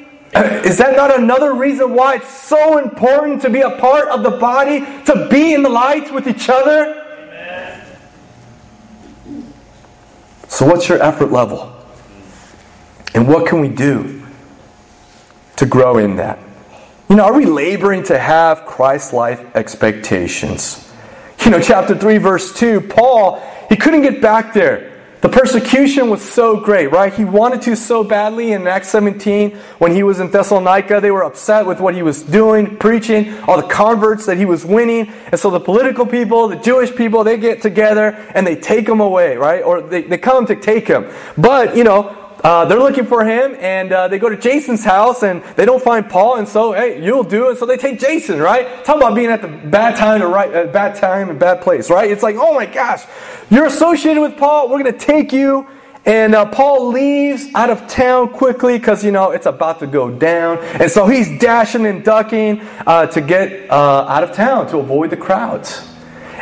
Is 0.65 0.77
that 0.77 0.95
not 0.95 1.17
another 1.17 1.53
reason 1.53 1.93
why 1.93 2.15
it's 2.15 2.29
so 2.29 2.77
important 2.77 3.41
to 3.43 3.49
be 3.49 3.61
a 3.61 3.71
part 3.71 4.07
of 4.09 4.23
the 4.23 4.31
body, 4.31 4.81
to 5.05 5.27
be 5.29 5.53
in 5.53 5.63
the 5.63 5.69
light 5.69 6.13
with 6.13 6.27
each 6.27 6.49
other? 6.49 7.03
So, 10.47 10.65
what's 10.65 10.89
your 10.89 11.01
effort 11.01 11.31
level? 11.31 11.73
And 13.13 13.27
what 13.27 13.47
can 13.47 13.59
we 13.61 13.67
do 13.67 14.23
to 15.55 15.65
grow 15.65 15.97
in 15.97 16.17
that? 16.17 16.39
You 17.09 17.15
know, 17.15 17.25
are 17.25 17.33
we 17.33 17.45
laboring 17.45 18.03
to 18.03 18.17
have 18.17 18.65
Christ 18.65 19.13
like 19.13 19.55
expectations? 19.55 20.91
You 21.45 21.51
know, 21.51 21.61
chapter 21.61 21.97
3, 21.97 22.17
verse 22.17 22.53
2, 22.53 22.81
Paul, 22.81 23.41
he 23.69 23.75
couldn't 23.75 24.01
get 24.01 24.21
back 24.21 24.53
there. 24.53 24.96
The 25.21 25.29
persecution 25.29 26.11
was 26.11 26.21
so 26.21 26.59
great, 26.59 26.91
right? 26.91 27.11
He 27.11 27.25
wanted 27.25 27.63
to 27.63 27.75
so 27.75 28.03
badly 28.03 28.51
in 28.51 28.67
Acts 28.67 28.89
17 28.89 29.51
when 29.79 29.91
he 29.91 30.03
was 30.03 30.19
in 30.19 30.29
Thessalonica. 30.29 31.01
They 31.01 31.09
were 31.09 31.23
upset 31.23 31.65
with 31.65 31.79
what 31.79 31.95
he 31.95 32.03
was 32.03 32.21
doing, 32.21 32.77
preaching, 32.77 33.33
all 33.47 33.59
the 33.59 33.67
converts 33.67 34.27
that 34.27 34.37
he 34.37 34.45
was 34.45 34.63
winning. 34.63 35.11
And 35.31 35.39
so 35.39 35.49
the 35.49 35.59
political 35.59 36.05
people, 36.05 36.47
the 36.47 36.55
Jewish 36.55 36.95
people, 36.95 37.23
they 37.23 37.37
get 37.37 37.63
together 37.63 38.09
and 38.35 38.45
they 38.45 38.55
take 38.55 38.87
him 38.87 38.99
away, 38.99 39.37
right? 39.37 39.63
Or 39.63 39.81
they, 39.81 40.03
they 40.03 40.19
come 40.19 40.45
to 40.45 40.55
take 40.55 40.87
him. 40.87 41.09
But, 41.35 41.75
you 41.75 41.83
know, 41.83 42.26
uh, 42.43 42.65
they're 42.65 42.79
looking 42.79 43.05
for 43.05 43.25
him, 43.25 43.55
and 43.59 43.91
uh, 43.91 44.07
they 44.07 44.19
go 44.19 44.29
to 44.29 44.37
Jason's 44.37 44.83
house, 44.83 45.23
and 45.23 45.43
they 45.55 45.65
don't 45.65 45.81
find 45.81 46.09
Paul, 46.09 46.37
and 46.37 46.47
so 46.47 46.73
hey, 46.73 47.03
you'll 47.03 47.23
do 47.23 47.49
it. 47.49 47.57
So 47.57 47.65
they 47.65 47.77
take 47.77 47.99
Jason, 47.99 48.39
right? 48.39 48.83
Talk 48.85 48.97
about 48.97 49.15
being 49.15 49.29
at 49.29 49.41
the 49.41 49.47
bad 49.47 49.95
time, 49.95 50.21
the 50.21 50.27
right, 50.27 50.53
uh, 50.53 50.67
bad 50.67 50.95
time, 50.95 51.29
and 51.29 51.39
bad 51.39 51.61
place, 51.61 51.89
right? 51.89 52.09
It's 52.09 52.23
like, 52.23 52.35
oh 52.37 52.53
my 52.53 52.65
gosh, 52.65 53.03
you're 53.49 53.65
associated 53.65 54.21
with 54.21 54.37
Paul. 54.37 54.69
We're 54.69 54.83
to 54.83 54.97
take 54.97 55.31
you. 55.31 55.67
And 56.05 56.35
uh, 56.35 56.45
Paul 56.45 56.87
leaves 56.87 57.47
out 57.53 57.69
of 57.69 57.85
town 57.89 58.29
quickly 58.29 58.77
because, 58.77 59.03
you 59.03 59.11
know, 59.11 59.31
it's 59.31 59.45
about 59.45 59.79
to 59.79 59.87
go 59.87 60.09
down. 60.09 60.57
And 60.59 60.89
so 60.89 61.05
he's 61.05 61.37
dashing 61.37 61.85
and 61.85 62.01
ducking 62.01 62.61
uh, 62.85 63.07
to 63.07 63.19
get 63.19 63.69
uh, 63.69 64.05
out 64.07 64.23
of 64.23 64.31
town 64.31 64.67
to 64.67 64.77
avoid 64.77 65.09
the 65.09 65.17
crowds. 65.17 65.96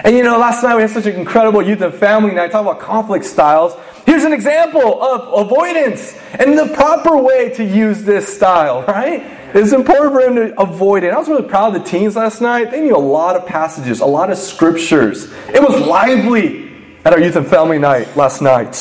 And, 0.05 0.15
you 0.15 0.21
know, 0.21 0.37
last 0.37 0.61
night 0.61 0.75
we 0.75 0.83
had 0.83 0.91
such 0.91 1.07
an 1.07 1.15
incredible 1.15 1.63
youth 1.63 1.81
and 1.81 1.91
family 1.91 2.31
night, 2.31 2.51
talking 2.51 2.67
about 2.67 2.79
conflict 2.79 3.25
styles. 3.25 3.75
Here's 4.05 4.23
an 4.23 4.33
example 4.33 5.01
of 5.01 5.47
avoidance 5.47 6.15
and 6.37 6.55
the 6.55 6.67
proper 6.75 7.17
way 7.17 7.49
to 7.55 7.63
use 7.63 8.03
this 8.03 8.35
style, 8.35 8.83
right? 8.87 9.23
It's 9.55 9.73
important 9.73 10.13
for 10.13 10.21
him 10.21 10.35
to 10.35 10.61
avoid 10.61 11.03
it. 11.03 11.11
I 11.11 11.17
was 11.17 11.27
really 11.27 11.49
proud 11.49 11.75
of 11.75 11.83
the 11.83 11.89
teens 11.89 12.15
last 12.15 12.39
night. 12.39 12.69
They 12.69 12.81
knew 12.81 12.95
a 12.95 12.99
lot 12.99 13.35
of 13.35 13.47
passages, 13.47 13.99
a 13.99 14.05
lot 14.05 14.29
of 14.29 14.37
scriptures. 14.37 15.33
It 15.47 15.59
was 15.59 15.81
lively 15.81 16.71
at 17.03 17.11
our 17.11 17.19
youth 17.19 17.35
and 17.35 17.47
family 17.47 17.79
night 17.79 18.15
last 18.15 18.43
night. 18.43 18.75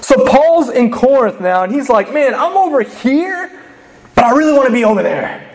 So 0.00 0.24
Paul's 0.24 0.70
in 0.70 0.90
Corinth 0.90 1.42
now, 1.42 1.62
and 1.62 1.74
he's 1.74 1.90
like, 1.90 2.14
man, 2.14 2.34
I'm 2.34 2.56
over 2.56 2.80
here, 2.80 3.62
but 4.14 4.24
I 4.24 4.30
really 4.30 4.54
want 4.54 4.68
to 4.68 4.72
be 4.72 4.84
over 4.84 5.02
there. 5.02 5.45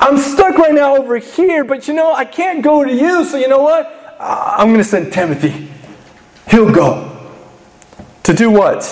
I'm 0.00 0.16
stuck 0.18 0.56
right 0.56 0.74
now 0.74 0.96
over 0.96 1.18
here, 1.18 1.62
but 1.62 1.86
you 1.86 1.94
know, 1.94 2.12
I 2.12 2.24
can't 2.24 2.62
go 2.62 2.82
to 2.82 2.92
you, 2.92 3.24
so 3.26 3.36
you 3.36 3.48
know 3.48 3.62
what? 3.62 4.16
I'm 4.18 4.68
going 4.68 4.78
to 4.78 4.84
send 4.84 5.12
Timothy. 5.12 5.68
He'll 6.48 6.72
go. 6.72 7.06
To 8.24 8.34
do 8.34 8.50
what? 8.50 8.82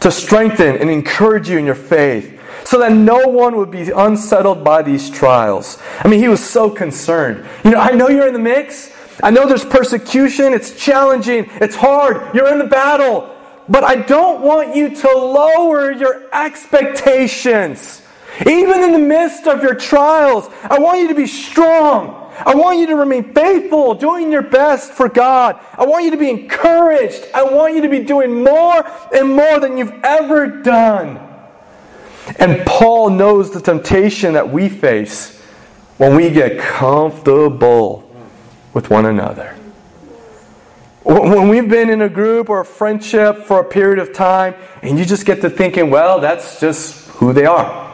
To 0.00 0.10
strengthen 0.10 0.76
and 0.76 0.90
encourage 0.90 1.48
you 1.48 1.58
in 1.58 1.64
your 1.64 1.74
faith 1.74 2.40
so 2.64 2.78
that 2.80 2.92
no 2.92 3.28
one 3.28 3.56
would 3.56 3.70
be 3.70 3.90
unsettled 3.90 4.64
by 4.64 4.82
these 4.82 5.10
trials. 5.10 5.78
I 6.00 6.08
mean, 6.08 6.20
he 6.20 6.28
was 6.28 6.42
so 6.44 6.68
concerned. 6.68 7.46
You 7.64 7.72
know, 7.72 7.78
I 7.78 7.92
know 7.92 8.08
you're 8.08 8.26
in 8.26 8.32
the 8.32 8.38
mix. 8.38 8.92
I 9.22 9.30
know 9.30 9.46
there's 9.46 9.64
persecution. 9.64 10.52
It's 10.52 10.74
challenging. 10.76 11.48
It's 11.60 11.76
hard. 11.76 12.34
You're 12.34 12.50
in 12.50 12.58
the 12.58 12.66
battle. 12.66 13.34
But 13.68 13.84
I 13.84 13.96
don't 13.96 14.42
want 14.42 14.74
you 14.74 14.94
to 14.94 15.08
lower 15.08 15.90
your 15.90 16.28
expectations. 16.32 18.02
Even 18.40 18.82
in 18.82 18.92
the 18.92 18.98
midst 18.98 19.46
of 19.46 19.62
your 19.62 19.74
trials, 19.74 20.48
I 20.64 20.78
want 20.78 21.00
you 21.00 21.08
to 21.08 21.14
be 21.14 21.26
strong. 21.26 22.20
I 22.44 22.54
want 22.54 22.78
you 22.78 22.86
to 22.88 22.96
remain 22.96 23.32
faithful, 23.32 23.94
doing 23.94 24.32
your 24.32 24.42
best 24.42 24.92
for 24.92 25.08
God. 25.08 25.60
I 25.74 25.84
want 25.86 26.04
you 26.04 26.10
to 26.10 26.16
be 26.16 26.30
encouraged. 26.30 27.26
I 27.32 27.44
want 27.44 27.76
you 27.76 27.82
to 27.82 27.88
be 27.88 28.00
doing 28.00 28.42
more 28.42 28.84
and 29.14 29.36
more 29.36 29.60
than 29.60 29.78
you've 29.78 29.94
ever 30.02 30.48
done. 30.48 31.20
And 32.38 32.66
Paul 32.66 33.10
knows 33.10 33.52
the 33.52 33.60
temptation 33.60 34.32
that 34.32 34.50
we 34.50 34.68
face 34.68 35.40
when 35.98 36.16
we 36.16 36.30
get 36.30 36.58
comfortable 36.58 38.10
with 38.72 38.90
one 38.90 39.06
another. 39.06 39.54
When 41.04 41.48
we've 41.48 41.68
been 41.68 41.90
in 41.90 42.00
a 42.02 42.08
group 42.08 42.48
or 42.48 42.60
a 42.60 42.64
friendship 42.64 43.44
for 43.44 43.60
a 43.60 43.64
period 43.64 43.98
of 43.98 44.12
time, 44.12 44.54
and 44.82 44.98
you 44.98 45.04
just 45.04 45.26
get 45.26 45.42
to 45.42 45.50
thinking, 45.50 45.90
well, 45.90 46.18
that's 46.18 46.58
just 46.58 47.08
who 47.10 47.32
they 47.32 47.44
are. 47.44 47.84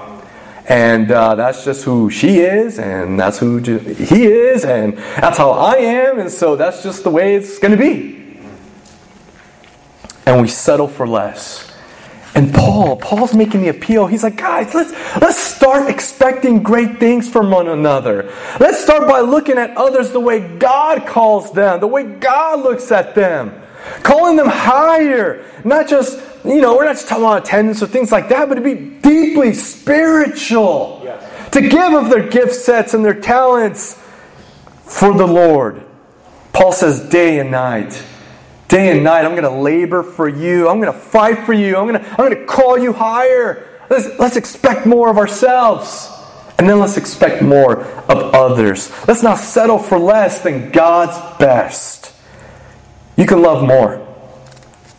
And 0.71 1.11
uh, 1.11 1.35
that's 1.35 1.65
just 1.65 1.83
who 1.83 2.11
she 2.11 2.39
is, 2.39 2.79
and 2.79 3.19
that's 3.19 3.41
who 3.41 3.59
he 3.59 4.27
is, 4.27 4.65
and 4.65 4.97
that's 4.97 5.37
how 5.37 5.51
I 5.51 5.79
am, 5.79 6.21
and 6.21 6.31
so 6.31 6.55
that's 6.55 6.85
just 6.85 7.03
the 7.03 7.11
way 7.11 7.35
it's 7.35 7.59
going 7.59 7.73
to 7.73 7.77
be. 7.77 8.39
And 10.27 10.41
we 10.41 10.47
settle 10.47 10.87
for 10.87 11.09
less. 11.09 11.77
And 12.37 12.55
Paul, 12.55 12.97
Paul's 12.99 13.35
making 13.35 13.63
the 13.63 13.69
appeal. 13.69 14.07
He's 14.07 14.23
like, 14.23 14.37
guys, 14.37 14.73
let's 14.73 14.93
let's 15.21 15.39
start 15.39 15.91
expecting 15.91 16.63
great 16.63 17.01
things 17.01 17.29
from 17.29 17.51
one 17.51 17.67
another. 17.67 18.33
Let's 18.61 18.81
start 18.81 19.09
by 19.09 19.19
looking 19.19 19.59
at 19.59 19.77
others 19.77 20.13
the 20.13 20.21
way 20.21 20.57
God 20.57 21.05
calls 21.05 21.51
them, 21.53 21.81
the 21.81 21.89
way 21.89 22.05
God 22.05 22.61
looks 22.61 22.93
at 22.93 23.17
them, 23.17 23.61
calling 24.03 24.37
them 24.37 24.49
higher, 24.49 25.45
not 25.65 25.89
just 25.89 26.19
you 26.45 26.61
know, 26.61 26.77
we're 26.77 26.87
not 26.87 26.97
just 26.97 27.09
talking 27.09 27.25
about 27.25 27.47
attendance 27.47 27.83
or 27.83 27.87
things 27.87 28.11
like 28.11 28.29
that, 28.31 28.49
but 28.49 28.55
to 28.55 28.61
be 28.61 28.75
deeply 28.75 29.53
spiritual. 29.53 31.03
Yes. 31.05 31.51
To 31.53 31.61
give 31.61 31.93
of 31.93 32.09
their 32.09 32.29
gift 32.29 32.55
sets 32.55 32.95
and 32.95 33.05
their 33.05 33.19
talents 33.19 34.01
for 34.85 35.13
the 35.13 35.27
Lord. 35.27 35.85
Paul 36.53 36.73
says, 36.73 37.09
day 37.09 37.39
and 37.39 37.51
night. 37.51 38.05
Day 38.69 38.93
and 38.93 39.05
night, 39.05 39.25
I'm 39.25 39.33
going 39.33 39.43
to 39.43 39.51
labor 39.51 40.03
for 40.03 40.29
you. 40.29 40.69
I'm 40.69 40.81
going 40.81 40.93
to 40.93 40.99
fight 40.99 41.45
for 41.45 41.53
you. 41.53 41.77
I'm 41.77 41.87
going 41.87 42.01
to, 42.01 42.11
I'm 42.11 42.17
going 42.17 42.37
to 42.37 42.47
call 42.47 42.79
you 42.79 42.93
higher. 42.93 43.67
Let's, 43.91 44.19
let's 44.19 44.37
expect 44.37 44.87
more 44.87 45.11
of 45.11 45.19
ourselves. 45.19 46.09
And 46.59 46.69
then 46.69 46.79
let's 46.79 46.97
expect 46.97 47.43
more 47.43 47.83
of 47.83 48.35
others. 48.35 48.91
Let's 49.09 49.23
not 49.23 49.39
settle 49.39 49.79
for 49.79 49.99
less 49.99 50.41
than 50.41 50.71
God's 50.71 51.19
best. 51.39 52.13
You 53.21 53.27
can 53.27 53.43
love 53.43 53.63
more. 53.63 54.05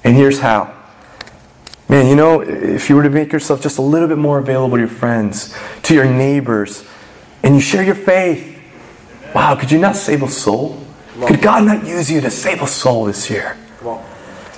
And 0.04 0.16
here's 0.16 0.40
how 0.40 0.74
Man, 1.92 2.08
you 2.08 2.16
know, 2.16 2.40
if 2.40 2.90
you 2.90 2.96
were 2.96 3.04
to 3.04 3.10
make 3.10 3.34
yourself 3.34 3.62
just 3.62 3.78
a 3.78 3.82
little 3.82 4.08
bit 4.08 4.18
more 4.18 4.40
available 4.40 4.78
to 4.78 4.80
your 4.80 4.88
friends, 4.88 5.54
to 5.84 5.94
your 5.94 6.06
neighbors, 6.06 6.88
and 7.44 7.54
you 7.54 7.60
share 7.60 7.84
your 7.84 7.96
faith, 7.96 8.62
wow, 9.36 9.56
could 9.56 9.70
you 9.74 9.78
not 9.78 9.98
save 9.98 10.24
a 10.24 10.30
soul? 10.30 10.82
Could 11.26 11.42
God 11.42 11.66
not 11.66 11.86
use 11.86 12.10
you 12.10 12.22
to 12.22 12.32
save 12.32 12.62
a 12.62 12.68
soul 12.68 13.04
this 13.04 13.30
year? 13.30 13.58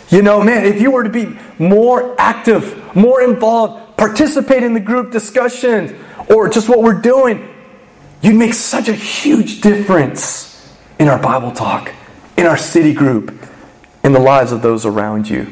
You 0.10 0.22
know, 0.22 0.44
man, 0.44 0.64
if 0.64 0.80
you 0.80 0.92
were 0.92 1.04
to 1.04 1.10
be 1.10 1.36
more 1.58 2.14
active, 2.22 2.96
more 2.96 3.24
involved, 3.24 3.98
participate 3.98 4.62
in 4.62 4.76
the 4.76 4.80
group 4.80 5.12
discussions, 5.12 5.92
or 6.30 6.50
just 6.50 6.70
what 6.70 6.84
we're 6.84 7.02
doing, 7.02 7.50
you'd 8.22 8.36
make 8.36 8.54
such 8.54 8.90
a 8.90 8.94
huge 8.94 9.62
difference 9.62 10.72
in 11.00 11.08
our 11.08 11.18
Bible 11.18 11.52
talk, 11.52 11.92
in 12.38 12.46
our 12.46 12.58
city 12.58 12.94
group, 12.94 13.34
in 14.04 14.12
the 14.12 14.20
lives 14.20 14.52
of 14.52 14.62
those 14.62 14.86
around 14.86 15.30
you. 15.30 15.48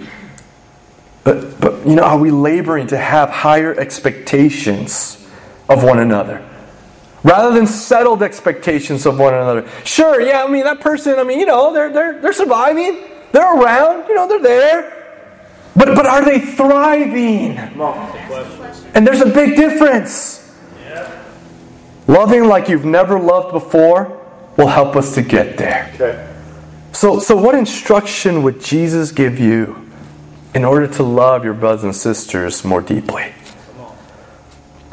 But, 1.24 1.60
but, 1.62 1.86
you 1.88 1.96
know, 1.96 2.04
are 2.04 2.18
we 2.18 2.32
laboring 2.32 2.88
to 2.88 2.98
have 2.98 3.30
higher 3.30 3.74
expectations 3.80 5.28
of 5.70 5.84
one 5.84 6.00
another? 6.00 6.48
Rather 7.24 7.54
than 7.54 7.68
settled 7.68 8.24
expectations 8.24 9.06
of 9.06 9.20
one 9.20 9.34
another. 9.34 9.70
Sure, 9.86 10.20
yeah, 10.20 10.44
I 10.44 10.50
mean, 10.50 10.64
that 10.64 10.80
person, 10.82 11.20
I 11.20 11.24
mean, 11.24 11.40
you 11.40 11.46
know, 11.46 11.72
they're, 11.72 11.94
they're, 11.94 12.20
they're 12.20 12.34
surviving. 12.34 13.04
They're 13.32 13.56
around, 13.60 14.08
you 14.08 14.16
know, 14.16 14.28
they're 14.28 14.42
there. 14.42 14.98
But, 15.76 15.96
but 15.96 16.06
are 16.06 16.26
they 16.26 16.40
thriving? 16.40 17.58
And 18.94 19.06
there's 19.06 19.22
a 19.22 19.30
big 19.30 19.56
difference. 19.56 20.40
Loving 22.08 22.46
like 22.46 22.68
you've 22.68 22.84
never 22.84 23.20
loved 23.20 23.54
before 23.54 24.20
will 24.58 24.68
help 24.68 24.96
us 24.96 25.14
to 25.16 25.22
get 25.22 25.58
there. 25.58 25.92
Okay. 25.96 26.31
So, 26.92 27.20
so 27.20 27.36
what 27.36 27.56
instruction 27.56 28.44
would 28.44 28.62
Jesus 28.62 29.12
give 29.12 29.40
you 29.40 29.90
in 30.54 30.66
order 30.66 30.88
to 30.88 31.04
love 31.04 31.44
your 31.44 31.54
brothers 31.54 31.84
and 31.84 31.96
sisters 31.96 32.64
more 32.66 32.82
deeply? 32.82 33.34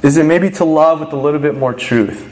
Is 0.02 0.16
it 0.16 0.24
maybe 0.24 0.50
to 0.52 0.64
love 0.64 1.00
with 1.00 1.12
a 1.12 1.16
little 1.16 1.40
bit 1.40 1.56
more 1.56 1.74
truth? 1.74 2.22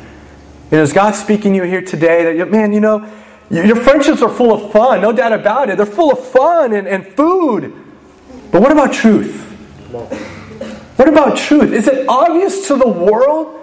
You 0.71 0.79
know, 0.79 0.83
is 0.83 0.93
God 0.93 1.13
speaking 1.13 1.53
to 1.53 1.59
you 1.59 1.65
here 1.65 1.83
today 1.83 2.37
that, 2.37 2.51
man, 2.51 2.73
you 2.73 2.81
know, 2.81 3.11
your 3.51 3.77
friendships 3.77 4.23
are 4.23 4.29
full 4.29 4.53
of 4.53 4.73
fun, 4.73 5.01
no 5.01 5.13
doubt 5.13 5.33
about 5.33 5.71
it. 5.71 5.77
They're 5.77 5.87
full 5.87 6.13
of 6.13 6.25
fun 6.29 6.73
and, 6.73 6.89
and 6.89 7.07
food. 7.07 7.73
But 8.51 8.61
what 8.61 8.73
about 8.73 8.93
truth? 8.93 9.43
What 10.97 11.09
about 11.09 11.37
truth? 11.37 11.73
Is 11.73 11.87
it 11.87 12.09
obvious 12.09 12.69
to 12.69 12.77
the 12.77 12.89
world 12.89 13.61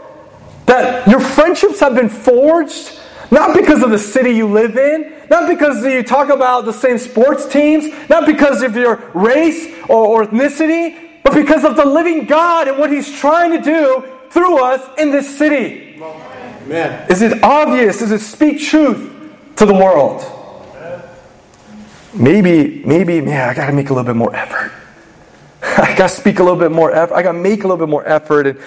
that 0.65 1.07
your 1.07 1.19
friendships 1.19 1.79
have 1.79 1.95
been 1.95 2.09
forged 2.09 2.99
not 3.33 3.55
because 3.55 3.81
of 3.81 3.89
the 3.89 3.97
city 3.97 4.31
you 4.31 4.47
live 4.47 4.77
in, 4.77 5.11
not 5.29 5.49
because 5.49 5.83
you 5.83 6.03
talk 6.03 6.29
about 6.29 6.65
the 6.65 6.71
same 6.71 6.99
sports 6.99 7.47
teams, 7.47 7.87
not 8.07 8.27
because 8.27 8.61
of 8.61 8.75
your 8.75 8.97
race 9.13 9.73
or, 9.89 10.25
ethnicity, 10.25 11.21
but 11.23 11.33
because 11.33 11.63
of 11.63 11.75
the 11.75 11.85
living 11.85 12.25
God 12.25 12.67
and 12.67 12.77
what 12.77 12.91
He's 12.91 13.11
trying 13.11 13.51
to 13.51 13.61
do 13.61 14.07
through 14.29 14.63
us 14.63 14.87
in 14.99 15.11
this 15.11 15.37
city. 15.37 15.99
Amen. 16.01 17.09
Is 17.09 17.21
it 17.21 17.43
obvious? 17.43 17.99
Does 17.99 18.11
it 18.11 18.21
speak 18.21 18.61
truth 18.61 19.11
to 19.55 19.65
the 19.65 19.73
world? 19.73 20.23
Maybe, 22.13 22.83
maybe, 22.85 23.19
man, 23.21 23.49
I 23.49 23.55
got 23.55 23.65
to 23.67 23.73
make 23.73 23.89
a 23.89 23.93
little 23.93 24.05
bit 24.05 24.15
more 24.15 24.35
effort. 24.35 24.71
I 25.63 25.95
got 25.97 26.09
to 26.09 26.15
speak 26.15 26.37
a 26.37 26.43
little 26.43 26.59
bit 26.59 26.71
more 26.71 26.91
effort. 26.91 27.15
I 27.15 27.23
got 27.23 27.31
to 27.31 27.39
make 27.39 27.63
a 27.63 27.67
little 27.67 27.83
bit 27.83 27.89
more 27.89 28.07
effort. 28.07 28.45
And 28.45 28.59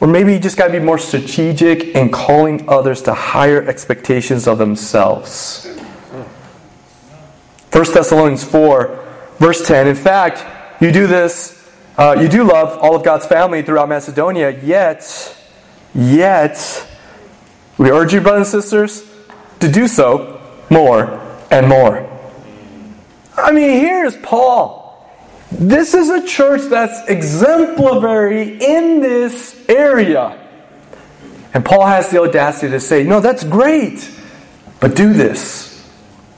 or 0.00 0.08
maybe 0.08 0.32
you 0.32 0.38
just 0.38 0.56
got 0.56 0.68
to 0.68 0.72
be 0.72 0.78
more 0.78 0.98
strategic 0.98 1.94
in 1.94 2.10
calling 2.10 2.66
others 2.68 3.02
to 3.02 3.12
higher 3.12 3.62
expectations 3.62 4.48
of 4.48 4.56
themselves. 4.56 5.66
1 7.72 7.84
Thessalonians 7.92 8.42
4, 8.42 9.06
verse 9.38 9.66
10. 9.66 9.86
In 9.86 9.94
fact, 9.94 10.82
you 10.82 10.90
do 10.90 11.06
this, 11.06 11.70
uh, 11.98 12.16
you 12.18 12.28
do 12.28 12.44
love 12.44 12.78
all 12.78 12.96
of 12.96 13.04
God's 13.04 13.26
family 13.26 13.62
throughout 13.62 13.88
Macedonia, 13.88 14.58
yet, 14.62 15.36
yet, 15.94 16.86
we 17.76 17.90
urge 17.90 18.14
you, 18.14 18.20
brothers 18.22 18.52
and 18.54 18.62
sisters, 18.62 19.08
to 19.60 19.70
do 19.70 19.86
so 19.86 20.40
more 20.70 21.20
and 21.50 21.68
more. 21.68 22.08
I 23.36 23.52
mean, 23.52 23.70
here's 23.70 24.16
Paul 24.16 24.79
this 25.50 25.94
is 25.94 26.10
a 26.10 26.24
church 26.26 26.62
that's 26.70 27.08
exemplary 27.08 28.58
in 28.62 29.00
this 29.00 29.68
area. 29.68 30.36
And 31.52 31.64
Paul 31.64 31.86
has 31.86 32.10
the 32.10 32.20
audacity 32.22 32.70
to 32.70 32.80
say, 32.80 33.02
No, 33.02 33.20
that's 33.20 33.42
great, 33.42 34.08
but 34.78 34.94
do 34.94 35.12
this 35.12 35.88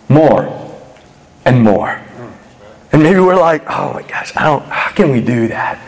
more 0.09 0.75
and 1.45 1.63
more. 1.63 2.01
And 2.93 3.03
maybe 3.03 3.21
we're 3.21 3.37
like, 3.37 3.65
Oh 3.69 3.93
my 3.93 4.03
gosh, 4.03 4.35
I 4.37 4.45
don't, 4.45 4.65
how 4.65 4.93
can 4.93 5.11
we 5.11 5.21
do 5.21 5.49
that? 5.49 5.79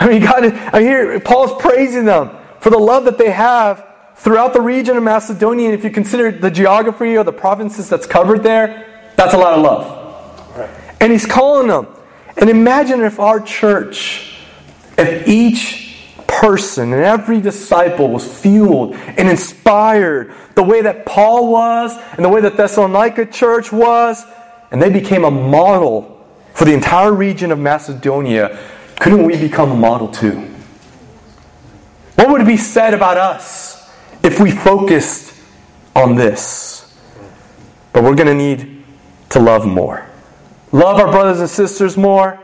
I 0.00 0.08
mean, 0.08 0.22
God, 0.22 0.44
I 0.44 0.80
hear 0.80 1.18
Paul's 1.20 1.60
praising 1.60 2.04
them 2.04 2.36
for 2.60 2.70
the 2.70 2.78
love 2.78 3.04
that 3.04 3.18
they 3.18 3.30
have 3.30 3.84
throughout 4.16 4.52
the 4.52 4.60
region 4.60 4.96
of 4.96 5.02
Macedonia. 5.02 5.70
And 5.70 5.74
if 5.78 5.84
you 5.84 5.90
consider 5.90 6.32
the 6.32 6.50
geography 6.50 7.16
or 7.16 7.24
the 7.24 7.32
provinces 7.32 7.88
that's 7.88 8.06
covered 8.06 8.42
there, 8.42 9.12
that's 9.16 9.34
a 9.34 9.38
lot 9.38 9.54
of 9.54 9.62
love. 9.62 10.68
And 11.00 11.12
he's 11.12 11.26
calling 11.26 11.68
them 11.68 11.86
and 12.38 12.48
imagine 12.48 13.00
if 13.00 13.18
our 13.18 13.40
church, 13.40 14.36
if 14.96 15.26
each 15.26 15.96
person 16.26 16.92
and 16.92 17.02
every 17.02 17.40
disciple 17.40 18.10
was 18.10 18.40
fueled 18.40 18.94
and 18.94 19.28
inspired 19.28 20.32
the 20.54 20.62
way 20.62 20.82
that 20.82 21.04
Paul 21.04 21.50
was 21.50 21.96
and 22.12 22.24
the 22.24 22.28
way 22.28 22.40
that 22.40 22.56
Thessalonica 22.56 23.26
church 23.26 23.72
was, 23.72 24.24
and 24.70 24.80
they 24.80 24.90
became 24.90 25.24
a 25.24 25.30
model 25.30 26.24
for 26.54 26.64
the 26.64 26.74
entire 26.74 27.12
region 27.12 27.50
of 27.50 27.58
Macedonia, 27.58 28.58
couldn't 29.00 29.24
we 29.24 29.36
become 29.36 29.72
a 29.72 29.76
model 29.76 30.08
too? 30.08 30.48
What 32.14 32.30
would 32.30 32.46
be 32.46 32.56
said 32.56 32.94
about 32.94 33.16
us 33.16 33.90
if 34.22 34.40
we 34.40 34.50
focused 34.50 35.34
on 35.96 36.14
this? 36.14 36.96
But 37.92 38.04
we're 38.04 38.14
going 38.14 38.28
to 38.28 38.34
need 38.34 38.84
to 39.30 39.40
love 39.40 39.66
more 39.66 40.07
love 40.72 40.98
our 40.98 41.10
brothers 41.10 41.40
and 41.40 41.48
sisters 41.48 41.96
more, 41.96 42.38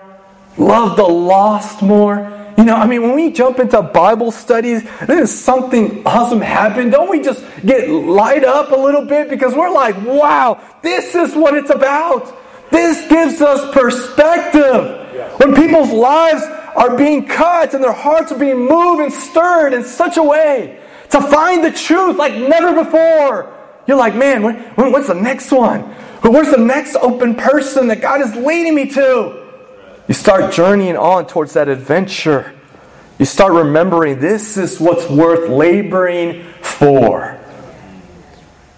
love 0.56 0.96
the 0.96 1.04
lost 1.04 1.82
more. 1.82 2.30
You 2.56 2.64
know, 2.64 2.76
I 2.76 2.87
mean, 2.87 3.02
when 3.02 3.16
we 3.16 3.32
jump 3.32 3.58
into 3.58 3.82
Bible 3.82 4.30
studies, 4.30 4.88
there's 5.06 5.32
something 5.32 6.06
awesome 6.06 6.40
happen. 6.40 6.88
Don't 6.90 7.10
we 7.10 7.20
just 7.20 7.44
get 7.66 7.88
light 7.90 8.44
up 8.44 8.70
a 8.70 8.76
little 8.76 9.04
bit 9.04 9.28
because 9.28 9.54
we're 9.54 9.72
like, 9.72 9.96
wow, 10.06 10.62
this 10.82 11.16
is 11.16 11.34
what 11.34 11.54
it's 11.54 11.70
about. 11.70 12.32
This 12.70 13.08
gives 13.08 13.40
us 13.40 13.74
perspective. 13.74 15.00
When 15.40 15.54
people's 15.54 15.90
lives 15.90 16.44
are 16.76 16.96
being 16.96 17.26
cut 17.26 17.74
and 17.74 17.82
their 17.82 17.92
hearts 17.92 18.32
are 18.32 18.38
being 18.38 18.66
moved 18.66 19.02
and 19.02 19.12
stirred 19.12 19.72
in 19.72 19.84
such 19.84 20.16
a 20.16 20.22
way 20.22 20.80
to 21.10 21.20
find 21.20 21.64
the 21.64 21.72
truth 21.72 22.16
like 22.16 22.34
never 22.34 22.84
before, 22.84 23.52
you're 23.87 23.96
like, 23.96 24.14
man, 24.14 24.42
when, 24.42 24.56
when, 24.74 24.92
what's 24.92 25.08
the 25.08 25.14
next 25.14 25.50
one? 25.52 25.82
But 26.24 26.32
where's 26.32 26.50
the 26.50 26.56
next 26.56 26.96
open 26.96 27.34
person 27.34 27.88
that 27.88 28.00
God 28.00 28.22
is 28.22 28.34
leading 28.34 28.74
me 28.74 28.87
to? 28.92 29.44
You 30.08 30.14
start 30.14 30.54
journeying 30.54 30.96
on 30.96 31.26
towards 31.26 31.52
that 31.52 31.68
adventure. 31.68 32.54
You 33.18 33.26
start 33.26 33.52
remembering 33.52 34.20
this 34.20 34.56
is 34.56 34.80
what's 34.80 35.06
worth 35.06 35.50
laboring 35.50 36.44
for. 36.62 37.38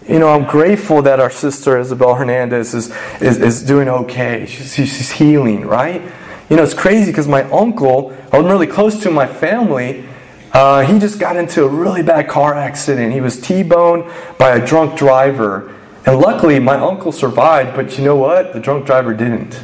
You 0.09 0.19
know, 0.19 0.31
I'm 0.31 0.45
grateful 0.45 1.03
that 1.03 1.21
our 1.21 1.31
sister 1.31 1.79
Isabel 1.79 2.17
Hernandez 2.17 2.75
is, 2.75 2.93
is, 3.21 3.39
is 3.39 3.63
doing 3.63 3.89
okay. 3.89 4.47
She's, 4.47 4.75
she's 4.75 5.13
healing, 5.13 5.69
right? 5.69 6.03
You 6.51 6.57
know, 6.57 6.65
it's 6.65 6.75
crazy 6.75 7.13
because 7.13 7.29
my 7.29 7.45
uncle, 7.45 8.13
I'm 8.33 8.47
really 8.47 8.67
close 8.67 9.01
to 9.05 9.11
my 9.13 9.29
family, 9.29 10.05
uh, 10.53 10.81
he 10.81 10.99
just 10.99 11.21
got 11.21 11.37
into 11.37 11.63
a 11.63 11.69
really 11.69 12.03
bad 12.03 12.27
car 12.27 12.55
accident. 12.55 13.13
He 13.13 13.21
was 13.21 13.41
T 13.41 13.63
boned 13.63 14.11
by 14.37 14.57
a 14.57 14.67
drunk 14.67 14.99
driver. 14.99 15.76
And 16.07 16.21
luckily, 16.21 16.61
my 16.61 16.77
uncle 16.77 17.11
survived, 17.11 17.75
but 17.75 17.99
you 17.99 18.05
know 18.05 18.15
what? 18.15 18.53
The 18.53 18.61
drunk 18.61 18.87
driver 18.87 19.13
didn't. 19.13 19.61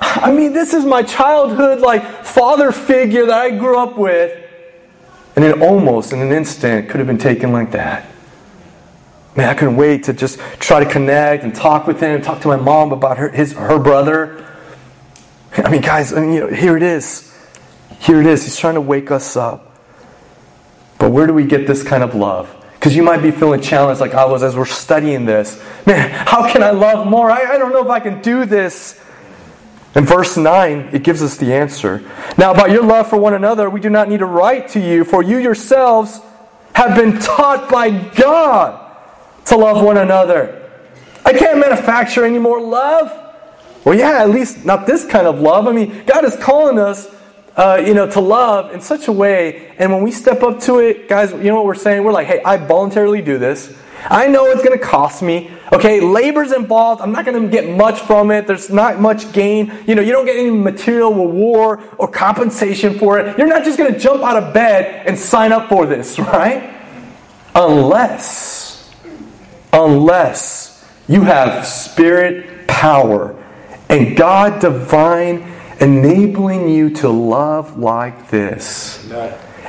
I 0.00 0.32
mean, 0.32 0.52
this 0.52 0.74
is 0.74 0.84
my 0.84 1.04
childhood, 1.04 1.80
like, 1.80 2.24
father 2.24 2.72
figure 2.72 3.26
that 3.26 3.38
I 3.38 3.50
grew 3.50 3.78
up 3.78 3.96
with. 3.96 4.36
And 5.36 5.44
it 5.44 5.62
almost 5.62 6.12
in 6.12 6.20
an 6.20 6.32
instant 6.32 6.88
could 6.88 6.98
have 6.98 7.06
been 7.06 7.18
taken 7.18 7.52
like 7.52 7.70
that. 7.70 8.06
Man, 9.36 9.48
I 9.48 9.54
couldn't 9.54 9.76
wait 9.76 10.04
to 10.04 10.12
just 10.12 10.40
try 10.58 10.82
to 10.82 10.90
connect 10.90 11.44
and 11.44 11.54
talk 11.54 11.86
with 11.86 12.00
him, 12.00 12.20
talk 12.20 12.40
to 12.40 12.48
my 12.48 12.56
mom 12.56 12.90
about 12.90 13.18
her, 13.18 13.28
his, 13.28 13.52
her 13.52 13.78
brother. 13.78 14.44
I 15.56 15.70
mean, 15.70 15.82
guys, 15.82 16.12
I 16.12 16.20
mean, 16.20 16.32
you 16.32 16.40
know, 16.40 16.48
here 16.48 16.76
it 16.76 16.82
is. 16.82 17.32
Here 18.00 18.20
it 18.20 18.26
is. 18.26 18.42
He's 18.42 18.56
trying 18.56 18.74
to 18.74 18.80
wake 18.80 19.12
us 19.12 19.36
up. 19.36 19.78
But 20.98 21.12
where 21.12 21.28
do 21.28 21.32
we 21.32 21.44
get 21.44 21.68
this 21.68 21.84
kind 21.84 22.02
of 22.02 22.16
love? 22.16 22.54
Because 22.80 22.96
you 22.96 23.02
might 23.02 23.20
be 23.20 23.30
feeling 23.30 23.60
challenged 23.60 24.00
like 24.00 24.14
I 24.14 24.24
was 24.24 24.42
as 24.42 24.56
we're 24.56 24.64
studying 24.64 25.26
this. 25.26 25.62
Man, 25.84 26.08
how 26.10 26.50
can 26.50 26.62
I 26.62 26.70
love 26.70 27.06
more? 27.06 27.30
I, 27.30 27.42
I 27.42 27.58
don't 27.58 27.74
know 27.74 27.84
if 27.84 27.90
I 27.90 28.00
can 28.00 28.22
do 28.22 28.46
this. 28.46 28.98
In 29.94 30.06
verse 30.06 30.38
9, 30.38 30.88
it 30.94 31.02
gives 31.02 31.22
us 31.22 31.36
the 31.36 31.52
answer. 31.52 32.02
Now, 32.38 32.52
about 32.52 32.70
your 32.70 32.82
love 32.82 33.10
for 33.10 33.18
one 33.18 33.34
another, 33.34 33.68
we 33.68 33.80
do 33.80 33.90
not 33.90 34.08
need 34.08 34.20
to 34.20 34.24
write 34.24 34.68
to 34.70 34.80
you, 34.80 35.04
for 35.04 35.22
you 35.22 35.36
yourselves 35.36 36.20
have 36.74 36.96
been 36.96 37.18
taught 37.18 37.68
by 37.68 37.90
God 37.90 38.96
to 39.44 39.56
love 39.58 39.84
one 39.84 39.98
another. 39.98 40.70
I 41.26 41.34
can't 41.34 41.58
manufacture 41.58 42.24
any 42.24 42.38
more 42.38 42.62
love. 42.62 43.12
Well, 43.84 43.94
yeah, 43.94 44.22
at 44.22 44.30
least 44.30 44.64
not 44.64 44.86
this 44.86 45.04
kind 45.04 45.26
of 45.26 45.38
love. 45.38 45.66
I 45.66 45.72
mean, 45.72 46.04
God 46.06 46.24
is 46.24 46.34
calling 46.36 46.78
us 46.78 47.14
uh, 47.56 47.82
you 47.84 47.94
know, 47.94 48.08
to 48.10 48.20
love 48.20 48.72
in 48.72 48.80
such 48.80 49.08
a 49.08 49.12
way. 49.12 49.74
And 49.78 49.92
when 49.92 50.02
we 50.02 50.10
step 50.10 50.42
up 50.42 50.60
to 50.60 50.78
it, 50.78 51.08
guys, 51.08 51.32
you 51.32 51.44
know 51.44 51.56
what 51.56 51.66
we're 51.66 51.74
saying? 51.74 52.04
We're 52.04 52.12
like, 52.12 52.26
hey, 52.26 52.42
I 52.42 52.56
voluntarily 52.56 53.22
do 53.22 53.38
this. 53.38 53.76
I 54.08 54.28
know 54.28 54.46
it's 54.46 54.62
going 54.62 54.78
to 54.78 54.84
cost 54.84 55.22
me. 55.22 55.50
Okay, 55.72 56.00
labor's 56.00 56.52
involved. 56.52 57.02
I'm 57.02 57.12
not 57.12 57.24
going 57.24 57.42
to 57.42 57.48
get 57.48 57.76
much 57.76 58.00
from 58.00 58.30
it. 58.30 58.46
There's 58.46 58.70
not 58.70 59.00
much 59.00 59.32
gain. 59.32 59.72
You 59.86 59.94
know, 59.94 60.02
you 60.02 60.12
don't 60.12 60.24
get 60.24 60.36
any 60.36 60.50
material 60.50 61.12
reward 61.12 61.80
or 61.98 62.08
compensation 62.08 62.98
for 62.98 63.18
it. 63.18 63.36
You're 63.36 63.46
not 63.46 63.64
just 63.64 63.76
going 63.78 63.92
to 63.92 63.98
jump 63.98 64.22
out 64.22 64.42
of 64.42 64.54
bed 64.54 65.06
and 65.06 65.18
sign 65.18 65.52
up 65.52 65.68
for 65.68 65.86
this, 65.86 66.18
right? 66.18 66.76
Unless, 67.54 68.90
unless 69.72 70.88
you 71.08 71.22
have 71.22 71.66
spirit 71.66 72.68
power 72.68 73.36
and 73.88 74.16
God 74.16 74.60
divine 74.60 75.49
enabling 75.80 76.68
you 76.68 76.90
to 76.90 77.08
love 77.08 77.78
like 77.78 78.28
this. 78.30 79.08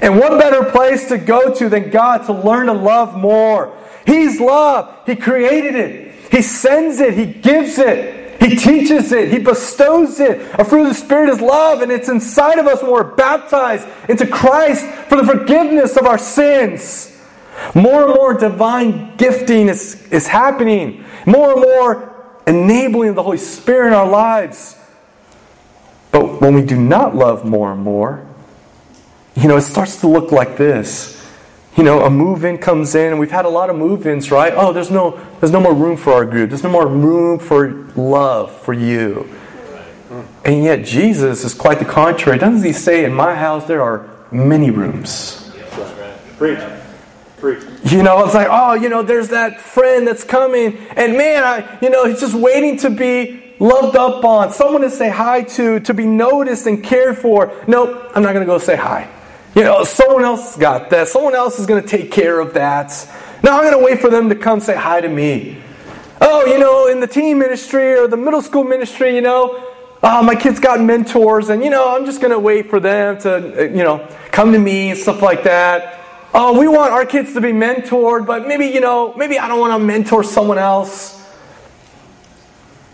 And 0.02 0.17
what 0.19 0.39
better 0.39 0.69
place 0.71 1.08
to 1.10 1.17
go 1.17 1.54
to 1.54 1.69
than 1.69 1.89
God 1.89 2.26
to 2.26 2.34
learn 2.34 2.67
to 2.67 2.74
love 2.74 3.15
more? 3.15 3.78
He's 4.06 4.39
love. 4.39 5.06
He 5.06 5.15
created 5.15 5.76
it. 5.76 6.15
He 6.32 6.41
sends 6.41 7.00
it. 7.00 7.13
He 7.13 7.26
gives 7.26 7.78
it. 7.78 8.41
He 8.41 8.56
teaches 8.56 9.12
it. 9.12 9.32
He 9.32 9.38
bestows 9.38 10.19
it. 10.19 10.41
A 10.60 10.65
fruit 10.65 10.82
of 10.82 10.88
the 10.88 10.93
Spirit 10.95 11.30
is 11.30 11.39
love, 11.39 11.82
and 11.82 11.91
it's 11.91 12.10
inside 12.10 12.58
of 12.58 12.65
us 12.65 12.82
when 12.82 12.91
we're 12.91 13.15
baptized 13.15 13.88
into 14.10 14.26
Christ 14.26 14.84
for 15.08 15.15
the 15.15 15.24
forgiveness 15.24 15.95
of 15.95 16.08
our 16.08 16.17
sins. 16.17 17.21
More 17.76 18.06
and 18.06 18.15
more 18.15 18.34
divine 18.34 19.15
gifting 19.17 19.69
is, 19.69 20.12
is 20.12 20.26
happening. 20.26 21.06
more 21.28 21.52
and 21.52 21.62
more 21.62 22.41
enabling 22.47 23.13
the 23.13 23.21
Holy 23.21 23.38
Spirit 23.38 23.89
in 23.89 23.93
our 23.93 24.10
lives. 24.10 24.76
But 26.12 26.41
when 26.41 26.54
we 26.54 26.62
do 26.62 26.76
not 26.80 27.15
love 27.15 27.45
more 27.45 27.71
and 27.71 27.82
more, 27.82 28.26
you 29.36 29.47
know, 29.47 29.58
it 29.58 29.62
starts 29.62 30.02
to 30.02 30.08
look 30.08 30.32
like 30.32 30.58
this. 30.58 31.17
You 31.78 31.84
know, 31.84 32.04
a 32.04 32.10
move 32.10 32.43
in 32.43 32.58
comes 32.58 32.95
in, 32.95 33.12
and 33.12 33.19
we've 33.19 33.32
had 33.32 33.45
a 33.45 33.50
lot 33.50 33.69
of 33.69 33.78
move 33.78 34.06
ins, 34.06 34.30
right? 34.30 34.54
Oh, 34.56 34.74
there's 34.74 34.91
no, 34.91 35.19
there's 35.39 35.54
no 35.54 35.62
more 35.62 35.74
room 35.74 35.95
for 35.95 36.12
our 36.12 36.26
group. 36.26 36.50
There's 36.50 36.63
no 36.63 36.69
more 36.69 36.86
room 36.86 37.39
for 37.39 37.71
love 37.95 38.54
for 38.62 38.74
you. 38.74 39.30
And 40.43 40.63
yet, 40.63 40.84
Jesus 40.84 41.45
is 41.45 41.54
quite 41.54 41.80
the 41.80 41.86
contrary. 41.86 42.38
Doesn't 42.38 42.65
he 42.65 42.74
say, 42.74 43.06
In 43.06 43.13
my 43.13 43.34
house 43.36 43.65
there 43.67 43.82
are 43.82 44.10
many 44.32 44.69
rooms? 44.69 45.50
Preach. 46.38 46.60
Preach. 47.38 47.63
You 47.86 48.04
know, 48.04 48.24
it's 48.26 48.34
like, 48.34 48.47
oh, 48.50 48.74
you 48.74 48.89
know, 48.89 49.02
there's 49.02 49.30
that 49.30 49.62
friend 49.62 50.08
that's 50.08 50.24
coming, 50.24 50.78
and 50.95 51.17
man, 51.17 51.43
I, 51.43 51.80
you 51.82 51.89
know, 51.89 52.06
he's 52.06 52.19
just 52.19 52.36
waiting 52.36 52.78
to 52.80 52.89
be 52.89 53.40
loved 53.62 53.95
up 53.95 54.26
on, 54.26 54.52
someone 54.52 54.82
to 54.82 54.89
say 54.89 55.10
hi 55.10 55.43
to, 55.43 55.80
to 55.82 55.93
be 55.93 56.06
noticed 56.06 56.65
and 56.65 56.84
cared 56.84 57.17
for. 57.17 57.54
Nope, 57.67 58.12
I'm 58.15 58.24
not 58.24 58.34
going 58.34 58.45
to 58.45 58.52
go 58.52 58.58
say 58.58 58.76
hi. 58.76 59.10
You 59.56 59.63
know, 59.63 59.84
someone 59.84 60.24
else 60.24 60.58
got 60.58 60.89
that. 60.89 61.08
Someone 61.08 61.36
else 61.36 61.60
is 61.60 61.67
going 61.67 61.82
to 61.82 61.88
take 61.88 62.12
care 62.12 62.39
of 62.39 62.56
that. 62.56 62.89
Now 63.43 63.58
I'm 63.58 63.63
going 63.63 63.78
to 63.78 63.86
wait 63.86 64.02
for 64.02 64.10
them 64.10 64.30
to 64.30 64.36
come 64.36 64.60
say 64.60 64.76
hi 64.76 65.00
to 65.00 65.08
me. 65.08 65.62
Oh, 66.19 66.45
you 66.45 66.60
know, 66.60 66.88
in 66.88 67.00
the 67.00 67.08
teen 67.08 67.38
ministry 67.38 67.93
or 67.93 68.08
the 68.08 68.17
middle 68.17 68.41
school 68.41 68.63
ministry, 68.63 69.15
you 69.15 69.21
know, 69.21 69.63
oh, 70.04 70.24
my 70.24 70.36
kids 70.36 70.60
got 70.60 70.82
mentors, 70.82 71.50
and, 71.50 71.63
you 71.63 71.69
know, 71.69 71.95
I'm 71.95 72.06
just 72.06 72.21
going 72.21 72.32
to 72.32 72.39
wait 72.39 72.69
for 72.69 72.80
them 72.80 73.19
to, 73.19 73.36
uh, 73.36 73.63
you 73.63 73.84
know, 73.84 74.08
come 74.32 74.52
to 74.52 74.60
me 74.60 74.91
and 74.91 75.00
stuff 75.00 75.21
like 75.21 75.43
that. 75.43 76.00
Oh, 76.34 76.60
we 76.60 76.67
want 76.67 76.91
our 76.93 77.06
kids 77.06 77.34
to 77.34 77.41
be 77.41 77.52
mentored, 77.52 78.26
but 78.26 78.47
maybe, 78.47 78.67
you 78.67 78.80
know, 78.80 79.13
maybe 79.15 79.38
I 79.38 79.47
don't 79.47 79.60
want 79.60 79.80
to 79.80 79.86
mentor 79.86 80.24
someone 80.24 80.58
else. 80.58 81.21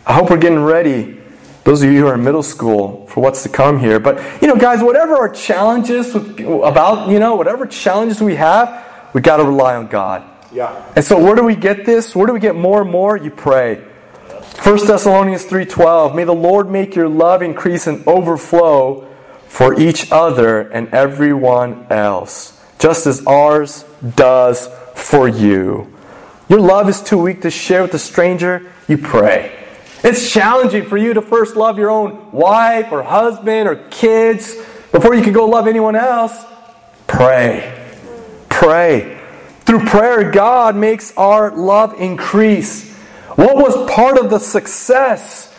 I 0.08 0.14
hope 0.14 0.30
we're 0.30 0.38
getting 0.38 0.64
ready 0.64 1.18
those 1.66 1.84
of 1.84 1.92
you 1.92 2.00
who 2.00 2.08
are 2.08 2.14
in 2.14 2.24
middle 2.24 2.44
school 2.44 3.06
for 3.08 3.20
what's 3.20 3.44
to 3.44 3.50
come 3.50 3.78
here. 3.78 4.00
But, 4.00 4.42
you 4.42 4.48
know, 4.48 4.56
guys, 4.56 4.82
whatever 4.82 5.18
our 5.18 5.28
challenges 5.28 6.16
about, 6.16 7.10
you 7.10 7.20
know, 7.20 7.36
whatever 7.36 7.66
challenges 7.66 8.22
we 8.22 8.36
have, 8.36 8.86
we 9.14 9.20
got 9.20 9.38
to 9.38 9.44
rely 9.44 9.76
on 9.76 9.88
God. 9.88 10.24
Yeah. 10.54 10.82
And 10.96 11.04
so 11.04 11.22
where 11.22 11.36
do 11.36 11.44
we 11.44 11.58
get 11.58 11.86
this? 11.86 12.16
Where 12.16 12.26
do 12.26 12.32
we 12.32 12.40
get 12.40 12.56
more 12.56 12.84
and 12.84 12.90
more? 12.90 13.18
You 13.18 13.32
pray. 13.32 13.84
1 14.64 14.88
Thessalonians 14.88 15.44
3:12 15.44 16.16
May 16.16 16.24
the 16.24 16.34
Lord 16.34 16.72
make 16.72 16.96
your 16.96 17.10
love 17.10 17.42
increase 17.42 17.86
and 17.86 18.08
overflow 18.08 19.06
for 19.50 19.78
each 19.78 20.10
other 20.10 20.62
and 20.62 20.88
everyone 20.94 21.86
else, 21.90 22.58
just 22.80 23.08
as 23.08 23.26
ours 23.28 23.84
does 24.16 24.70
for 24.96 25.28
you. 25.28 25.94
Your 26.48 26.62
love 26.62 26.88
is 26.88 27.02
too 27.02 27.18
weak 27.18 27.42
to 27.42 27.52
share 27.52 27.82
with 27.82 27.94
a 27.94 28.00
stranger, 28.00 28.72
you 28.88 28.98
pray. 28.98 29.57
It's 30.04 30.32
challenging 30.32 30.86
for 30.86 30.98
you 30.98 31.14
to 31.14 31.22
first 31.22 31.56
love 31.56 31.78
your 31.78 31.90
own 31.90 32.32
wife 32.32 32.92
or 32.92 33.04
husband 33.04 33.68
or 33.68 33.76
kids 33.90 34.56
before 34.92 35.16
you 35.16 35.24
can 35.24 35.34
go 35.34 35.46
love 35.46 35.68
anyone 35.68 35.96
else. 35.96 36.46
Pray. 37.08 37.74
Pray. 38.50 39.20
Through 39.62 39.86
prayer, 39.86 40.32
God 40.32 40.76
makes 40.76 41.16
our 41.18 41.56
love 41.56 42.00
increase. 42.00 42.94
What 43.36 43.56
was 43.56 43.90
part 43.90 44.18
of 44.18 44.30
the 44.30 44.40
success 44.40 45.54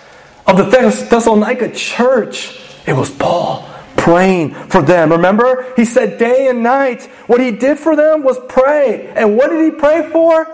of 0.46 0.56
the 0.56 0.64
Thessalonica 0.64 1.72
church? 1.72 2.60
It 2.86 2.94
was 2.94 3.10
Paul 3.10 3.68
praying 3.96 4.54
for 4.54 4.80
them. 4.80 5.12
Remember? 5.12 5.72
He 5.76 5.84
said 5.84 6.18
day 6.18 6.48
and 6.48 6.62
night. 6.62 7.04
What 7.26 7.40
he 7.40 7.50
did 7.50 7.78
for 7.78 7.94
them 7.94 8.22
was 8.22 8.38
pray. 8.48 9.08
And 9.08 9.36
what 9.36 9.50
did 9.50 9.62
he 9.64 9.70
pray 9.70 10.08
for? 10.10 10.46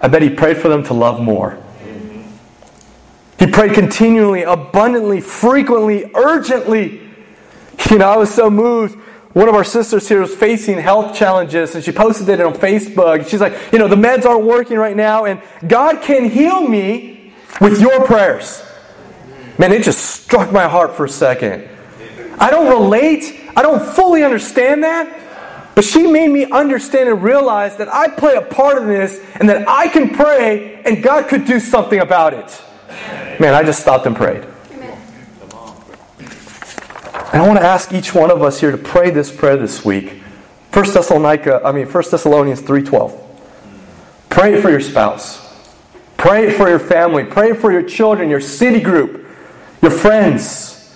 I 0.00 0.08
bet 0.08 0.22
he 0.22 0.30
prayed 0.30 0.56
for 0.56 0.68
them 0.68 0.82
to 0.84 0.94
love 0.94 1.20
more. 1.20 1.58
He 3.44 3.50
prayed 3.50 3.74
continually, 3.74 4.42
abundantly, 4.42 5.20
frequently, 5.20 6.10
urgently. 6.14 7.02
You 7.90 7.98
know, 7.98 8.08
I 8.08 8.16
was 8.16 8.32
so 8.32 8.48
moved. 8.48 8.94
One 9.34 9.50
of 9.50 9.54
our 9.54 9.64
sisters 9.64 10.08
here 10.08 10.22
was 10.22 10.34
facing 10.34 10.78
health 10.78 11.14
challenges, 11.14 11.74
and 11.74 11.84
she 11.84 11.92
posted 11.92 12.30
it 12.30 12.40
on 12.40 12.54
Facebook. 12.54 13.28
She's 13.28 13.42
like, 13.42 13.52
you 13.70 13.78
know, 13.78 13.86
the 13.86 13.96
meds 13.96 14.24
aren't 14.24 14.46
working 14.46 14.78
right 14.78 14.96
now, 14.96 15.26
and 15.26 15.42
God 15.68 16.00
can 16.00 16.30
heal 16.30 16.66
me 16.66 17.34
with 17.60 17.82
your 17.82 18.06
prayers. 18.06 18.66
Man, 19.58 19.72
it 19.72 19.82
just 19.82 20.22
struck 20.22 20.50
my 20.50 20.66
heart 20.66 20.94
for 20.94 21.04
a 21.04 21.08
second. 21.10 21.68
I 22.38 22.48
don't 22.48 22.70
relate, 22.70 23.38
I 23.54 23.60
don't 23.60 23.84
fully 23.94 24.24
understand 24.24 24.84
that, 24.84 25.74
but 25.74 25.84
she 25.84 26.06
made 26.06 26.30
me 26.30 26.46
understand 26.46 27.10
and 27.10 27.22
realize 27.22 27.76
that 27.76 27.92
I 27.92 28.08
play 28.08 28.36
a 28.36 28.42
part 28.42 28.78
in 28.78 28.88
this 28.88 29.22
and 29.34 29.50
that 29.50 29.68
I 29.68 29.88
can 29.88 30.14
pray 30.14 30.80
and 30.86 31.02
God 31.02 31.28
could 31.28 31.44
do 31.44 31.60
something 31.60 32.00
about 32.00 32.32
it. 32.32 32.62
Man, 33.40 33.54
I 33.54 33.62
just 33.62 33.80
stopped 33.80 34.06
and 34.06 34.16
prayed. 34.16 34.44
And 37.34 37.42
I 37.42 37.46
want 37.48 37.58
to 37.58 37.64
ask 37.64 37.92
each 37.92 38.14
one 38.14 38.30
of 38.30 38.42
us 38.42 38.60
here 38.60 38.70
to 38.70 38.78
pray 38.78 39.10
this 39.10 39.32
prayer 39.34 39.56
this 39.56 39.84
week. 39.84 40.22
First 40.70 40.94
Thessalonica, 40.94 41.62
I 41.64 41.72
mean 41.72 41.86
First 41.86 42.12
Thessalonians 42.12 42.60
3:12. 42.60 43.12
Pray 44.28 44.60
for 44.60 44.70
your 44.70 44.80
spouse. 44.80 45.40
Pray 46.16 46.50
for 46.52 46.68
your 46.68 46.78
family. 46.78 47.24
Pray 47.24 47.52
for 47.52 47.72
your 47.72 47.82
children, 47.82 48.30
your 48.30 48.40
city 48.40 48.80
group, 48.80 49.26
your 49.82 49.90
friends. 49.90 50.94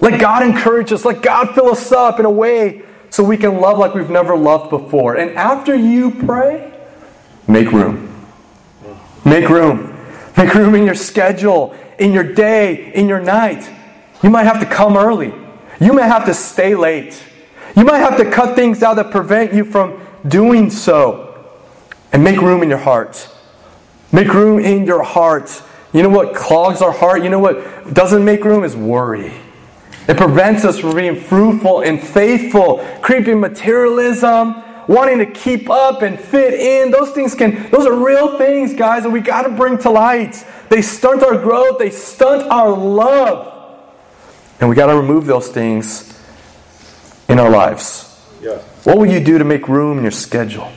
Let 0.00 0.18
God 0.18 0.42
encourage 0.42 0.92
us. 0.92 1.04
Let 1.04 1.20
God 1.20 1.54
fill 1.54 1.68
us 1.70 1.92
up 1.92 2.18
in 2.18 2.24
a 2.24 2.30
way 2.30 2.82
so 3.10 3.22
we 3.22 3.36
can 3.36 3.60
love 3.60 3.76
like 3.76 3.94
we've 3.94 4.08
never 4.08 4.36
loved 4.36 4.70
before. 4.70 5.14
And 5.16 5.36
after 5.36 5.74
you 5.74 6.10
pray, 6.10 6.72
make 7.46 7.70
room. 7.70 8.08
Make 9.26 9.48
room. 9.48 9.99
Make 10.40 10.54
room 10.54 10.74
in 10.74 10.86
your 10.86 10.94
schedule, 10.94 11.76
in 11.98 12.14
your 12.14 12.24
day, 12.24 12.94
in 12.94 13.08
your 13.08 13.20
night. 13.20 13.70
You 14.22 14.30
might 14.30 14.44
have 14.44 14.58
to 14.60 14.64
come 14.64 14.96
early. 14.96 15.34
You 15.78 15.92
might 15.92 16.06
have 16.06 16.24
to 16.24 16.32
stay 16.32 16.74
late. 16.74 17.22
You 17.76 17.84
might 17.84 17.98
have 17.98 18.16
to 18.16 18.30
cut 18.30 18.56
things 18.56 18.82
out 18.82 18.94
that 18.94 19.10
prevent 19.10 19.52
you 19.52 19.66
from 19.66 20.00
doing 20.26 20.70
so. 20.70 21.46
And 22.10 22.24
make 22.24 22.40
room 22.40 22.62
in 22.62 22.70
your 22.70 22.78
heart. 22.78 23.28
Make 24.12 24.32
room 24.32 24.58
in 24.60 24.86
your 24.86 25.02
heart. 25.02 25.62
You 25.92 26.02
know 26.02 26.08
what 26.08 26.34
clogs 26.34 26.80
our 26.80 26.92
heart? 26.92 27.22
You 27.22 27.28
know 27.28 27.38
what 27.38 27.92
doesn't 27.92 28.24
make 28.24 28.42
room 28.42 28.64
is 28.64 28.74
worry. 28.74 29.34
It 30.08 30.16
prevents 30.16 30.64
us 30.64 30.78
from 30.78 30.96
being 30.96 31.20
fruitful 31.20 31.82
and 31.82 32.02
faithful. 32.02 32.78
Creeping 33.02 33.40
materialism, 33.40 34.54
wanting 34.88 35.18
to 35.18 35.26
keep 35.26 35.70
up 35.70 36.02
and 36.02 36.18
fit 36.18 36.54
in. 36.54 36.90
Those 36.90 37.10
things 37.10 37.34
can, 37.34 37.70
those 37.70 37.86
are 37.86 37.94
real 37.94 38.38
things, 38.38 38.74
guys, 38.74 39.04
and 39.04 39.12
we 39.12 39.20
got 39.20 39.42
to 39.42 39.50
bring 39.50 39.78
to 39.78 39.90
light. 39.90 40.44
They 40.68 40.82
stunt 40.82 41.22
our 41.22 41.36
growth, 41.36 41.78
they 41.78 41.90
stunt 41.90 42.50
our 42.50 42.70
love. 42.70 43.56
And 44.60 44.68
we 44.68 44.76
got 44.76 44.86
to 44.86 44.96
remove 44.96 45.26
those 45.26 45.48
things 45.48 46.18
in 47.28 47.38
our 47.38 47.50
lives. 47.50 48.06
Yes. 48.42 48.62
What 48.84 48.98
will 48.98 49.06
you 49.06 49.22
do 49.22 49.38
to 49.38 49.44
make 49.44 49.68
room 49.68 49.98
in 49.98 50.04
your 50.04 50.10
schedule, 50.10 50.70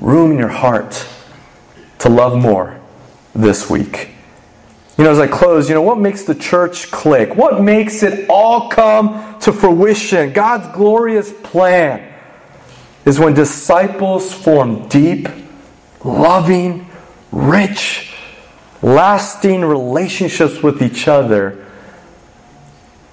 room 0.00 0.32
in 0.32 0.38
your 0.38 0.48
heart 0.48 1.06
to 1.98 2.08
love 2.08 2.36
more 2.36 2.80
this 3.34 3.68
week? 3.68 4.10
You 4.96 5.04
know, 5.04 5.10
as 5.10 5.18
I 5.18 5.26
close, 5.26 5.68
you 5.68 5.74
know, 5.74 5.82
what 5.82 5.98
makes 5.98 6.22
the 6.22 6.34
church 6.34 6.90
click? 6.90 7.36
What 7.36 7.60
makes 7.62 8.02
it 8.02 8.30
all 8.30 8.70
come 8.70 9.38
to 9.40 9.52
fruition? 9.52 10.32
God's 10.32 10.74
glorious 10.74 11.32
plan 11.42 12.14
is 13.06 13.20
when 13.20 13.32
disciples 13.32 14.34
form 14.34 14.88
deep, 14.88 15.28
loving, 16.04 16.90
rich, 17.30 18.12
lasting 18.82 19.64
relationships 19.64 20.62
with 20.62 20.82
each 20.82 21.06
other. 21.08 21.64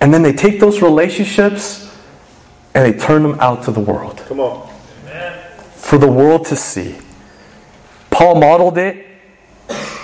And 0.02 0.14
then 0.14 0.24
they 0.24 0.34
take 0.34 0.60
those 0.60 0.82
relationships 0.82 1.96
and 2.74 2.92
they 2.92 2.98
turn 3.00 3.22
them 3.22 3.40
out 3.40 3.64
to 3.64 3.72
the 3.72 3.80
world. 3.80 4.18
Come 4.28 4.40
on. 4.40 4.70
For 5.76 6.00
the 6.00 6.12
world 6.12 6.48
to 6.48 6.56
see. 6.56 6.98
Paul 8.10 8.36
modeled 8.36 8.78
it, 8.78 9.06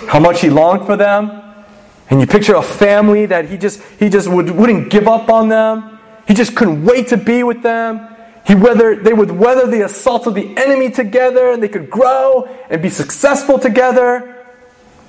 how 0.06 0.20
much 0.20 0.40
he 0.40 0.50
longed 0.50 0.86
for 0.86 0.96
them. 0.96 1.42
And 2.10 2.20
you 2.20 2.26
picture 2.26 2.54
a 2.54 2.62
family 2.62 3.26
that 3.26 3.48
he 3.48 3.56
just 3.56 3.80
he 3.98 4.08
just 4.08 4.28
would, 4.28 4.50
wouldn't 4.50 4.90
give 4.90 5.06
up 5.06 5.28
on 5.28 5.48
them. 5.48 5.98
He 6.26 6.34
just 6.34 6.56
couldn't 6.56 6.84
wait 6.84 7.08
to 7.08 7.16
be 7.16 7.42
with 7.42 7.62
them. 7.62 8.08
He 8.46 8.54
weather, 8.54 8.96
they 8.96 9.12
would 9.12 9.30
weather 9.30 9.66
the 9.66 9.84
assaults 9.84 10.26
of 10.26 10.34
the 10.34 10.56
enemy 10.56 10.90
together 10.90 11.50
and 11.50 11.62
they 11.62 11.68
could 11.68 11.90
grow 11.90 12.44
and 12.68 12.82
be 12.82 12.90
successful 12.90 13.58
together. 13.58 14.36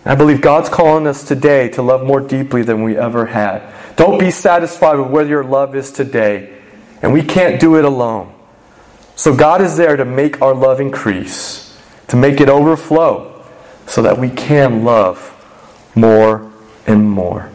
I 0.05 0.15
believe 0.15 0.41
God's 0.41 0.69
calling 0.69 1.07
us 1.07 1.23
today 1.23 1.69
to 1.69 1.81
love 1.81 2.05
more 2.05 2.21
deeply 2.21 2.63
than 2.63 2.83
we 2.83 2.97
ever 2.97 3.27
had. 3.27 3.61
Don't 3.95 4.19
be 4.19 4.31
satisfied 4.31 4.97
with 4.97 5.09
where 5.09 5.25
your 5.25 5.43
love 5.43 5.75
is 5.75 5.91
today. 5.91 6.57
And 7.01 7.13
we 7.13 7.23
can't 7.23 7.59
do 7.59 7.77
it 7.77 7.85
alone. 7.85 8.33
So 9.15 9.35
God 9.35 9.61
is 9.61 9.77
there 9.77 9.95
to 9.95 10.05
make 10.05 10.41
our 10.41 10.55
love 10.55 10.79
increase, 10.79 11.77
to 12.07 12.15
make 12.15 12.41
it 12.41 12.49
overflow, 12.49 13.43
so 13.85 14.01
that 14.01 14.17
we 14.17 14.29
can 14.29 14.83
love 14.83 15.27
more 15.95 16.51
and 16.87 17.09
more. 17.09 17.51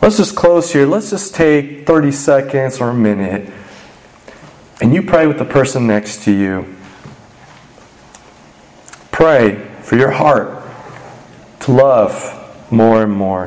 Let's 0.00 0.18
just 0.18 0.36
close 0.36 0.72
here. 0.72 0.86
Let's 0.86 1.10
just 1.10 1.34
take 1.34 1.86
30 1.86 2.12
seconds 2.12 2.80
or 2.80 2.90
a 2.90 2.94
minute 2.94 3.52
and 4.80 4.94
you 4.94 5.02
pray 5.02 5.26
with 5.26 5.38
the 5.38 5.44
person 5.44 5.86
next 5.86 6.22
to 6.24 6.32
you. 6.32 6.74
Pray 9.10 9.66
for 9.82 9.96
your 9.96 10.10
heart 10.10 10.62
to 11.60 11.72
love 11.72 12.70
more 12.70 13.02
and 13.02 13.12
more. 13.12 13.44